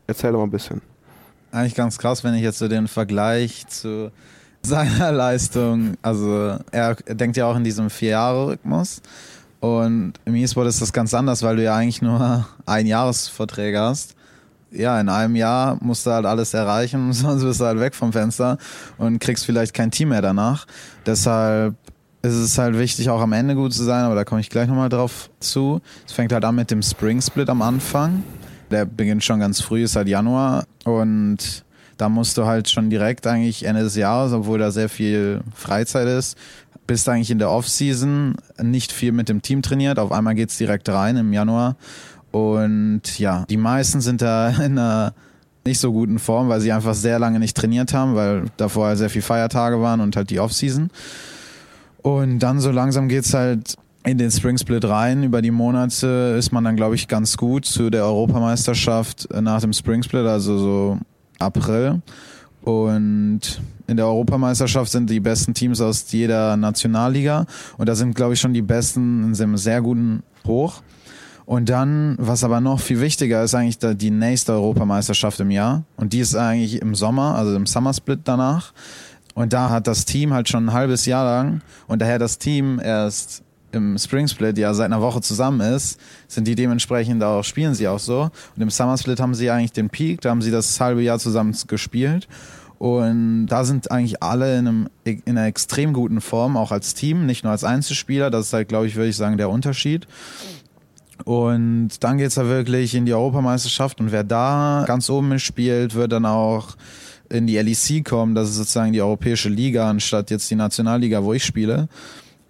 [0.06, 0.80] Erzähl doch mal ein bisschen
[1.52, 4.10] eigentlich ganz krass, wenn ich jetzt so den Vergleich zu
[4.62, 9.02] seiner Leistung, also er denkt ja auch in diesem Vier-Jahre-Rhythmus.
[9.60, 14.14] Und im E-Sport ist das ganz anders, weil du ja eigentlich nur ein Jahresverträge hast.
[14.70, 18.12] Ja, in einem Jahr musst du halt alles erreichen, sonst bist du halt weg vom
[18.12, 18.58] Fenster
[18.98, 20.66] und kriegst vielleicht kein Team mehr danach.
[21.06, 21.74] Deshalb
[22.22, 24.68] ist es halt wichtig, auch am Ende gut zu sein, aber da komme ich gleich
[24.68, 25.80] nochmal drauf zu.
[26.06, 28.22] Es fängt halt an mit dem Spring Split am Anfang.
[28.70, 31.64] Der beginnt schon ganz früh, ist halt Januar und
[31.96, 36.06] da musst du halt schon direkt eigentlich Ende des Jahres, obwohl da sehr viel Freizeit
[36.06, 36.38] ist,
[36.88, 40.88] bist eigentlich in der Offseason, nicht viel mit dem Team trainiert, auf einmal geht's direkt
[40.88, 41.76] rein im Januar
[42.30, 45.14] und ja, die meisten sind da in einer
[45.64, 48.98] nicht so guten Form, weil sie einfach sehr lange nicht trainiert haben, weil davor halt
[48.98, 50.90] sehr viel Feiertage waren und halt die Offseason.
[52.02, 53.74] Und dann so langsam geht's halt
[54.04, 55.24] in den Spring Split rein.
[55.24, 59.74] Über die Monate ist man dann, glaube ich, ganz gut zu der Europameisterschaft nach dem
[59.74, 60.98] Spring Split, also so
[61.38, 62.00] April.
[62.68, 67.46] Und in der Europameisterschaft sind die besten Teams aus jeder Nationalliga.
[67.78, 70.82] Und da sind, glaube ich, schon die besten in einem sehr guten Hoch.
[71.46, 75.84] Und dann, was aber noch viel wichtiger ist, eigentlich die nächste Europameisterschaft im Jahr.
[75.96, 78.74] Und die ist eigentlich im Sommer, also im Summer Split danach.
[79.34, 82.80] Und da hat das Team halt schon ein halbes Jahr lang und daher das Team
[82.82, 87.74] erst im Spring Split ja seit einer Woche zusammen ist, sind die dementsprechend auch, spielen
[87.74, 88.30] sie auch so.
[88.56, 91.18] Und im Summer Split haben sie eigentlich den Peak, da haben sie das halbe Jahr
[91.18, 92.28] zusammen gespielt.
[92.78, 97.26] Und da sind eigentlich alle in, einem, in einer extrem guten Form, auch als Team,
[97.26, 98.30] nicht nur als Einzelspieler.
[98.30, 100.06] Das ist halt, glaube ich, würde ich sagen, der Unterschied.
[101.24, 106.12] Und dann geht's da wirklich in die Europameisterschaft und wer da ganz oben mitspielt, wird
[106.12, 106.76] dann auch
[107.28, 108.36] in die LEC kommen.
[108.36, 111.88] Das ist sozusagen die europäische Liga, anstatt jetzt die Nationalliga, wo ich spiele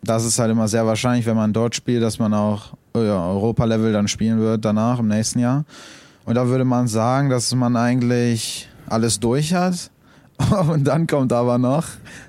[0.03, 3.93] das ist halt immer sehr wahrscheinlich, wenn man dort spielt, dass man auch ja, Europa-Level
[3.93, 5.65] dann spielen wird danach im nächsten Jahr.
[6.25, 9.91] Und da würde man sagen, dass man eigentlich alles durch hat.
[10.69, 11.85] Und dann kommt aber noch,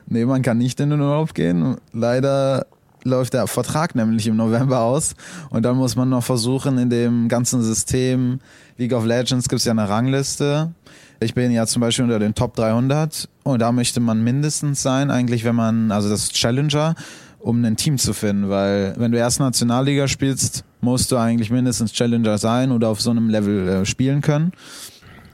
[0.08, 1.78] nee, man kann nicht in den Urlaub gehen.
[1.94, 2.66] Leider
[3.04, 5.16] läuft der Vertrag nämlich im November aus.
[5.50, 8.40] Und dann muss man noch versuchen, in dem ganzen System
[8.78, 10.72] League of Legends gibt es ja eine Rangliste
[11.20, 15.12] Ich bin ja zum Beispiel unter den Top 300 und da möchte man mindestens sein,
[15.12, 16.96] eigentlich, wenn man, also das Challenger,
[17.40, 21.94] um ein Team zu finden, weil wenn du erst Nationalliga spielst, musst du eigentlich mindestens
[21.94, 24.52] Challenger sein oder auf so einem Level äh, spielen können.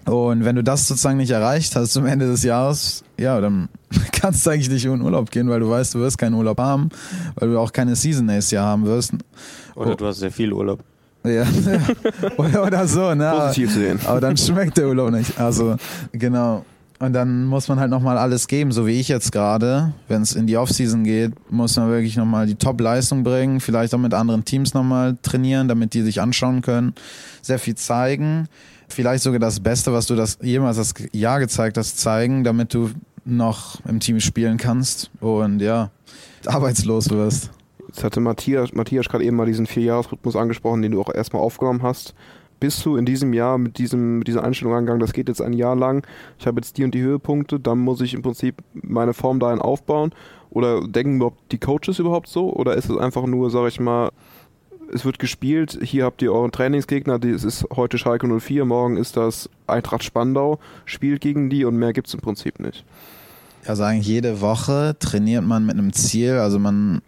[0.06, 3.70] Und wenn du das sozusagen nicht erreicht hast zum Ende des Jahres, ja, dann
[4.12, 6.90] kannst du eigentlich nicht in Urlaub gehen, weil du weißt, du wirst keinen Urlaub haben,
[7.36, 9.14] weil du auch keine Season nächstes Jahr haben wirst.
[9.74, 9.96] Oder oh.
[9.96, 10.80] du hast sehr viel Urlaub.
[11.24, 11.44] Ja,
[12.38, 13.34] oder, oder so, ne?
[13.36, 14.00] Positiv sehen.
[14.06, 15.40] Aber dann schmeckt der Urlaub nicht.
[15.40, 15.76] Also,
[16.12, 16.64] genau.
[17.00, 19.94] Und dann muss man halt nochmal alles geben, so wie ich jetzt gerade.
[20.08, 24.00] Wenn es in die Offseason geht, muss man wirklich nochmal die Top-Leistung bringen, vielleicht auch
[24.00, 26.94] mit anderen Teams nochmal trainieren, damit die sich anschauen können,
[27.42, 28.48] sehr viel zeigen.
[28.88, 32.92] Vielleicht sogar das Beste, was du das jemals das Jahr gezeigt hast, zeigen, damit du
[33.26, 35.90] noch im Team spielen kannst und ja,
[36.46, 37.50] arbeitslos wirst.
[37.88, 41.82] Jetzt hatte Matthias, Matthias gerade eben mal diesen Vierjahresrhythmus angesprochen, den du auch erstmal aufgenommen
[41.84, 42.14] hast
[42.60, 45.54] bist du in diesem Jahr mit, diesem, mit dieser Einstellung angegangen, das geht jetzt ein
[45.54, 46.06] Jahr lang,
[46.40, 49.60] ich habe jetzt die und die Höhepunkte, dann muss ich im Prinzip meine Form dahin
[49.60, 50.12] aufbauen?
[50.50, 52.54] Oder denken überhaupt die Coaches überhaupt so?
[52.54, 54.12] Oder ist es einfach nur, sage ich mal,
[54.94, 59.18] es wird gespielt, hier habt ihr euren Trainingsgegner, es ist heute Schalke 04, morgen ist
[59.18, 62.86] das Eintracht Spandau, spielt gegen die und mehr gibt es im Prinzip nicht.
[63.66, 67.02] Also eigentlich jede Woche trainiert man mit einem Ziel, also man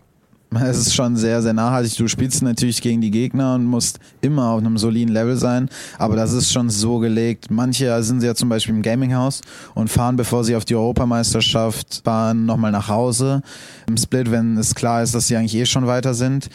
[0.55, 1.97] es ist schon sehr, sehr nachhaltig.
[1.97, 5.69] Du spielst natürlich gegen die Gegner und musst immer auf einem soliden Level sein.
[5.97, 7.51] Aber das ist schon so gelegt.
[7.51, 9.41] Manche sind ja zum Beispiel im Gaminghaus
[9.75, 13.41] und fahren, bevor sie auf die Europameisterschaft fahren, nochmal nach Hause.
[13.87, 16.49] Im Split, wenn es klar ist, dass sie eigentlich eh schon weiter sind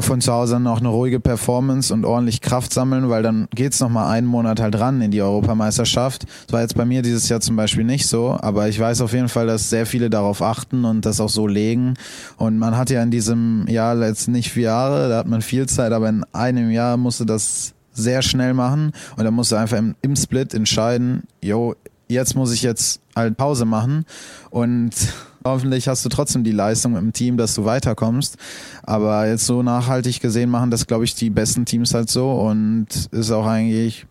[0.00, 3.88] von zu Hause noch eine ruhige Performance und ordentlich Kraft sammeln, weil dann geht's noch
[3.88, 6.24] mal einen Monat halt ran in die Europameisterschaft.
[6.46, 9.12] Das war jetzt bei mir dieses Jahr zum Beispiel nicht so, aber ich weiß auf
[9.12, 11.94] jeden Fall, dass sehr viele darauf achten und das auch so legen.
[12.36, 15.66] Und man hat ja in diesem Jahr jetzt nicht vier Jahre, da hat man viel
[15.66, 19.94] Zeit, aber in einem Jahr musste das sehr schnell machen und dann musste einfach im,
[20.02, 21.74] im Split entscheiden, yo,
[22.08, 24.04] jetzt muss ich jetzt halt Pause machen
[24.50, 24.92] und
[25.44, 28.36] hoffentlich hast du trotzdem die Leistung im Team, dass du weiterkommst.
[28.82, 32.86] Aber jetzt so nachhaltig gesehen machen das, glaube ich, die besten Teams halt so und
[33.10, 34.06] ist auch eigentlich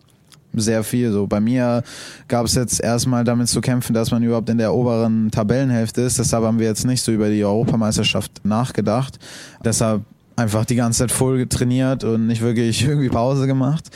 [0.56, 1.12] sehr viel.
[1.12, 1.82] So bei mir
[2.28, 6.18] gab es jetzt erstmal damit zu kämpfen, dass man überhaupt in der oberen Tabellenhälfte ist.
[6.18, 9.18] Deshalb haben wir jetzt nicht so über die Europameisterschaft nachgedacht.
[9.64, 10.02] Deshalb
[10.36, 13.90] einfach die ganze Zeit voll trainiert und nicht wirklich irgendwie Pause gemacht.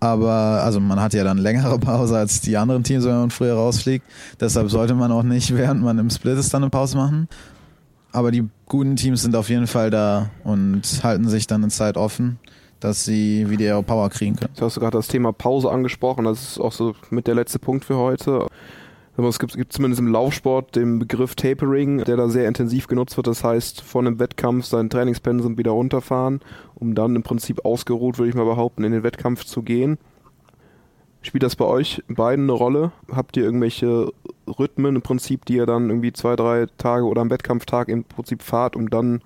[0.00, 3.54] Aber also man hat ja dann längere Pause als die anderen Teams, wenn man früher
[3.54, 4.04] rausfliegt.
[4.40, 7.28] Deshalb sollte man auch nicht, während man im Split ist, dann eine Pause machen.
[8.12, 11.96] Aber die guten Teams sind auf jeden Fall da und halten sich dann eine Zeit
[11.96, 12.38] offen,
[12.80, 14.52] dass sie wieder ihre Power kriegen können.
[14.56, 16.24] Du hast gerade das Thema Pause angesprochen.
[16.24, 18.46] Das ist auch so mit der letzte Punkt für heute.
[19.16, 23.26] Es gibt, gibt zumindest im Laufsport den Begriff Tapering, der da sehr intensiv genutzt wird.
[23.26, 26.40] Das heißt, vor einem Wettkampf sein Trainingspensum wieder runterfahren,
[26.74, 29.98] um dann im Prinzip ausgeruht, würde ich mal behaupten, in den Wettkampf zu gehen.
[31.22, 32.92] Spielt das bei euch beiden eine Rolle?
[33.12, 34.10] Habt ihr irgendwelche
[34.46, 38.42] Rhythmen im Prinzip, die ihr dann irgendwie zwei, drei Tage oder am Wettkampftag im Prinzip
[38.42, 39.20] fahrt, um dann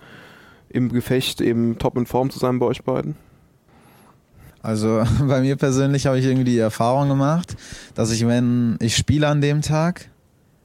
[0.68, 3.14] im Gefecht eben top in Form zu sein bei euch beiden?
[4.64, 7.54] Also bei mir persönlich habe ich irgendwie die Erfahrung gemacht,
[7.94, 10.08] dass ich, wenn ich spiele an dem Tag,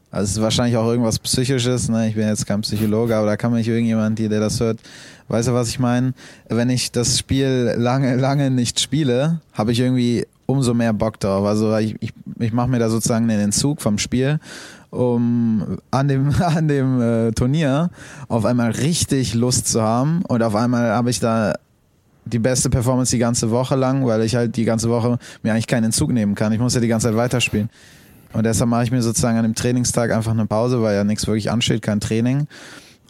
[0.09, 2.07] also es ist wahrscheinlich auch irgendwas Psychisches, ne?
[2.07, 4.79] ich bin jetzt kein Psychologe, aber da kann mich irgendjemand, der das hört,
[5.27, 6.13] weiß ja, was ich meine.
[6.47, 11.45] Wenn ich das Spiel lange, lange nicht spiele, habe ich irgendwie umso mehr Bock drauf.
[11.45, 14.39] Also ich, ich, ich mache mir da sozusagen einen Entzug vom Spiel,
[14.91, 17.89] um an dem, an dem äh, Turnier
[18.29, 21.53] auf einmal richtig Lust zu haben und auf einmal habe ich da
[22.29, 25.67] die beste Performance die ganze Woche lang, weil ich halt die ganze Woche mir eigentlich
[25.67, 26.51] keinen Entzug nehmen kann.
[26.53, 27.69] Ich muss ja die ganze Zeit weiterspielen.
[28.33, 31.25] Und deshalb mache ich mir sozusagen an dem Trainingstag einfach eine Pause, weil ja nichts
[31.25, 32.47] wirklich ansteht, kein Training.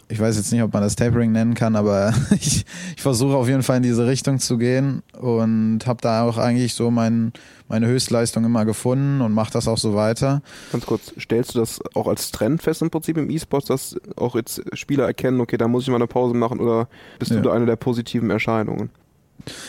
[0.08, 2.64] Ich weiß jetzt nicht, ob man das Tapering nennen kann, aber ich,
[2.96, 6.74] ich versuche auf jeden Fall in diese Richtung zu gehen und habe da auch eigentlich
[6.74, 7.32] so mein,
[7.68, 10.42] meine Höchstleistung immer gefunden und mache das auch so weiter.
[10.72, 14.34] Ganz kurz, stellst du das auch als Trend fest im Prinzip im E-Sports, dass auch
[14.34, 16.88] jetzt Spieler erkennen, okay, da muss ich mal eine Pause machen oder
[17.20, 17.36] bist ja.
[17.36, 18.90] du da eine der positiven Erscheinungen?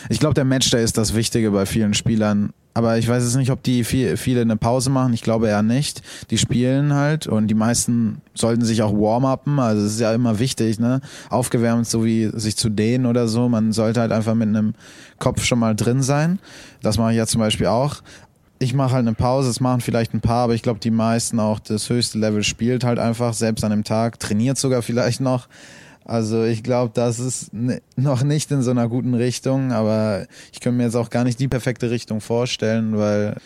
[0.08, 2.52] Ich glaube, der Matchday ist das Wichtige bei vielen Spielern.
[2.74, 5.12] Aber ich weiß jetzt nicht, ob die viel, viele eine Pause machen.
[5.12, 6.00] Ich glaube eher nicht.
[6.30, 9.58] Die spielen halt und die meisten sollten sich auch warm-upen.
[9.58, 11.02] Also es ist ja immer wichtig, ne?
[11.28, 13.48] Aufgewärmt, so wie sich zu dehnen oder so.
[13.48, 14.74] Man sollte halt einfach mit einem
[15.18, 16.38] Kopf schon mal drin sein.
[16.82, 17.96] Das mache ich ja zum Beispiel auch.
[18.58, 21.40] Ich mache halt eine Pause, es machen vielleicht ein paar, aber ich glaube, die meisten
[21.40, 25.48] auch das höchste Level spielt halt einfach, selbst an dem Tag, trainiert sogar vielleicht noch.
[26.04, 27.50] Also ich glaube, das ist
[27.96, 31.38] noch nicht in so einer guten Richtung, aber ich könnte mir jetzt auch gar nicht
[31.38, 33.36] die perfekte Richtung vorstellen, weil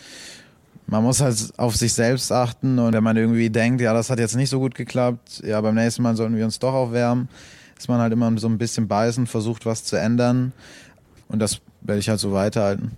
[0.87, 4.19] man muss halt auf sich selbst achten und wenn man irgendwie denkt, ja, das hat
[4.19, 7.29] jetzt nicht so gut geklappt, ja, beim nächsten Mal sollten wir uns doch aufwärmen,
[7.77, 10.53] ist man halt immer so ein bisschen beißen, versucht was zu ändern
[11.27, 12.93] und das werde ich halt so weiterhalten.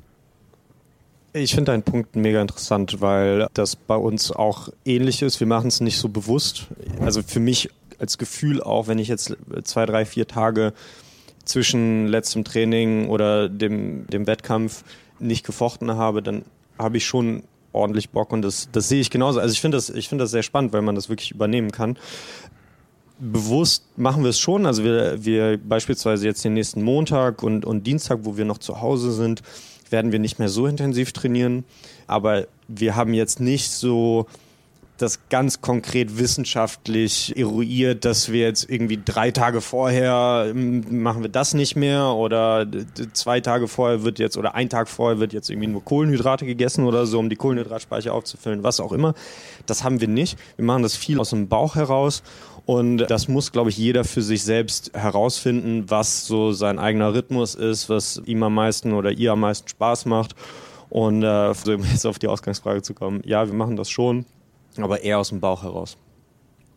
[1.34, 5.40] Ich finde deinen Punkt mega interessant, weil das bei uns auch ähnlich ist.
[5.40, 6.68] Wir machen es nicht so bewusst.
[7.02, 7.70] Also für mich
[8.00, 10.74] als Gefühl auch, wenn ich jetzt zwei, drei, vier Tage
[11.46, 14.84] zwischen letztem Training oder dem, dem Wettkampf
[15.20, 16.44] nicht gefochten habe, dann
[16.78, 19.40] habe ich schon ordentlich Bock und das, das sehe ich genauso.
[19.40, 21.98] Also ich finde das, ich das sehr spannend, weil man das wirklich übernehmen kann.
[23.20, 24.66] Bewusst machen wir es schon.
[24.66, 28.82] Also wir, wir beispielsweise jetzt den nächsten Montag und, und Dienstag, wo wir noch zu
[28.82, 29.42] Hause sind,
[29.90, 31.66] werden wir nicht mehr so intensiv trainieren.
[32.08, 34.26] Aber wir haben jetzt nicht so
[35.02, 41.54] das ganz konkret wissenschaftlich eruiert, dass wir jetzt irgendwie drei Tage vorher machen wir das
[41.54, 42.68] nicht mehr oder
[43.14, 46.86] zwei Tage vorher wird jetzt oder ein Tag vorher wird jetzt irgendwie nur Kohlenhydrate gegessen
[46.86, 49.14] oder so, um die Kohlenhydratspeicher aufzufüllen, was auch immer.
[49.66, 50.38] Das haben wir nicht.
[50.56, 52.24] Wir machen das viel aus dem Bauch heraus
[52.66, 57.56] und das muss, glaube ich, jeder für sich selbst herausfinden, was so sein eigener Rhythmus
[57.56, 60.36] ist, was ihm am meisten oder ihr am meisten Spaß macht.
[60.90, 64.26] Und äh, so jetzt auf die Ausgangsfrage zu kommen, ja, wir machen das schon
[64.84, 65.98] aber eher aus dem Bauch heraus.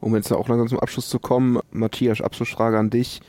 [0.01, 3.21] Um jetzt auch langsam zum Abschluss zu kommen, Matthias, Abschlussfrage an dich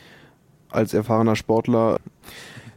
[0.69, 1.99] als erfahrener Sportler.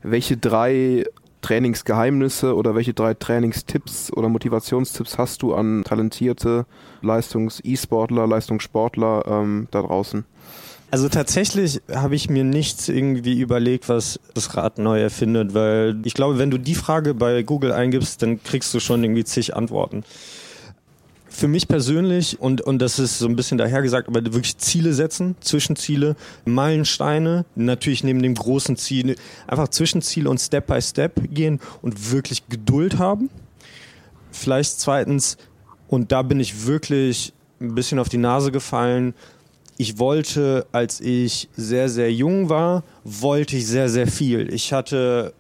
[0.03, 1.05] Welche drei
[1.41, 6.67] Trainingsgeheimnisse oder welche drei Trainingstipps oder Motivationstipps hast du an talentierte
[7.03, 10.25] Leistungs-E-Sportler, Leistungssportler ähm, da draußen?
[10.91, 16.15] Also tatsächlich habe ich mir nichts irgendwie überlegt, was das Rad neu erfindet, weil ich
[16.15, 20.05] glaube, wenn du die Frage bei Google eingibst, dann kriegst du schon irgendwie zig Antworten
[21.37, 25.37] für mich persönlich, und, und das ist so ein bisschen dahergesagt, aber wirklich Ziele setzen,
[25.41, 26.17] Zwischenziele,
[26.47, 29.17] Meilensteine, natürlich neben dem großen Ziel,
[29.47, 33.29] einfach Zwischenziele und Step by Step gehen und wirklich Geduld haben.
[34.33, 35.37] Vielleicht zweitens,
[35.89, 39.13] und da bin ich wirklich ein bisschen auf die Nase gefallen,
[39.77, 44.51] ich wollte, als ich sehr, sehr jung war, wollte ich sehr, sehr viel.
[44.55, 45.35] Ich hatte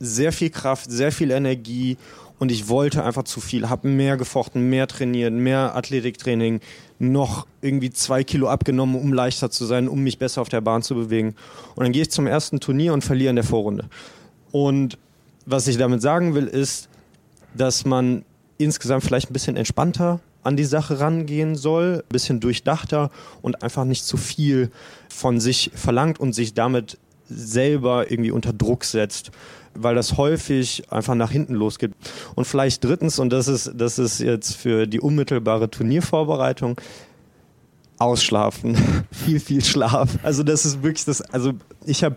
[0.00, 1.98] sehr viel Kraft, sehr viel Energie
[2.40, 6.60] und ich wollte einfach zu viel, habe mehr gefochten, mehr trainiert, mehr Athletiktraining,
[6.98, 10.82] noch irgendwie zwei Kilo abgenommen, um leichter zu sein, um mich besser auf der Bahn
[10.82, 11.34] zu bewegen.
[11.76, 13.90] Und dann gehe ich zum ersten Turnier und verliere in der Vorrunde.
[14.52, 14.96] Und
[15.44, 16.88] was ich damit sagen will, ist,
[17.54, 18.24] dass man
[18.56, 23.10] insgesamt vielleicht ein bisschen entspannter an die Sache rangehen soll, ein bisschen durchdachter
[23.42, 24.70] und einfach nicht zu viel
[25.10, 26.96] von sich verlangt und sich damit
[27.28, 29.30] selber irgendwie unter Druck setzt
[29.74, 31.92] weil das häufig einfach nach hinten losgeht.
[32.34, 36.80] Und vielleicht drittens, und das ist, das ist jetzt für die unmittelbare Turniervorbereitung,
[37.98, 38.76] ausschlafen.
[39.12, 40.18] viel, viel Schlaf.
[40.22, 41.52] Also das ist wirklich das, also
[41.84, 42.16] ich habe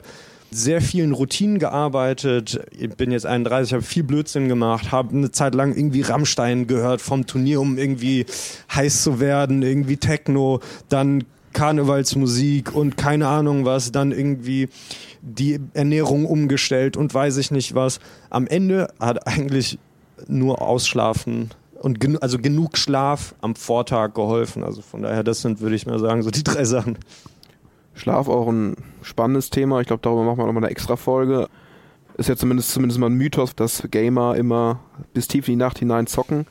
[0.50, 2.60] sehr vielen Routinen gearbeitet.
[2.78, 7.02] Ich bin jetzt 31, habe viel Blödsinn gemacht, habe eine Zeit lang irgendwie Rammstein gehört
[7.02, 8.26] vom Turnier, um irgendwie
[8.74, 14.70] heiß zu werden, irgendwie Techno, dann Karnevalsmusik und keine Ahnung was, dann irgendwie
[15.22, 18.00] die Ernährung umgestellt und weiß ich nicht was.
[18.30, 19.80] Am Ende hat eigentlich
[20.28, 21.52] nur Ausschlafen
[21.82, 24.64] und gen also genug Schlaf am Vortag geholfen.
[24.64, 26.98] Also von daher, das sind, würde ich mal sagen, so die drei Sachen.
[27.94, 29.82] Schlaf auch ein spannendes Thema.
[29.82, 31.48] Ich glaube, darüber machen wir nochmal eine extra Folge.
[32.18, 34.80] Ist ja zumindest, zumindest mal ein Mythos, dass Gamer immer
[35.14, 36.46] bis tief in die Nacht hinein zocken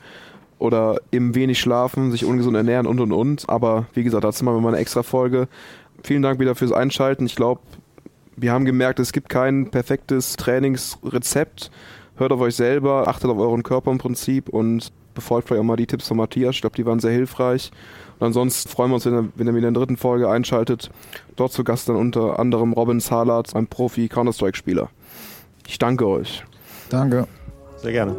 [0.63, 3.49] oder eben wenig schlafen, sich ungesund ernähren und und und.
[3.49, 5.49] Aber wie gesagt, dazu machen wir mal eine extra Folge.
[6.03, 7.25] Vielen Dank wieder fürs Einschalten.
[7.25, 7.59] Ich glaube,
[8.37, 11.69] wir haben gemerkt, es gibt kein perfektes Trainingsrezept.
[12.15, 15.75] Hört auf euch selber, achtet auf euren Körper im Prinzip und befolgt vielleicht auch mal
[15.75, 16.55] die Tipps von Matthias.
[16.55, 17.69] Ich glaube, die waren sehr hilfreich.
[18.19, 20.91] Und ansonsten freuen wir uns, wenn ihr, wenn ihr wieder in der dritten Folge einschaltet.
[21.35, 24.87] Dort zu Gast dann unter anderem Robin Salat, ein Profi-Counter-Strike-Spieler.
[25.67, 26.45] Ich danke euch.
[26.89, 27.27] Danke.
[27.75, 28.15] Sehr gerne.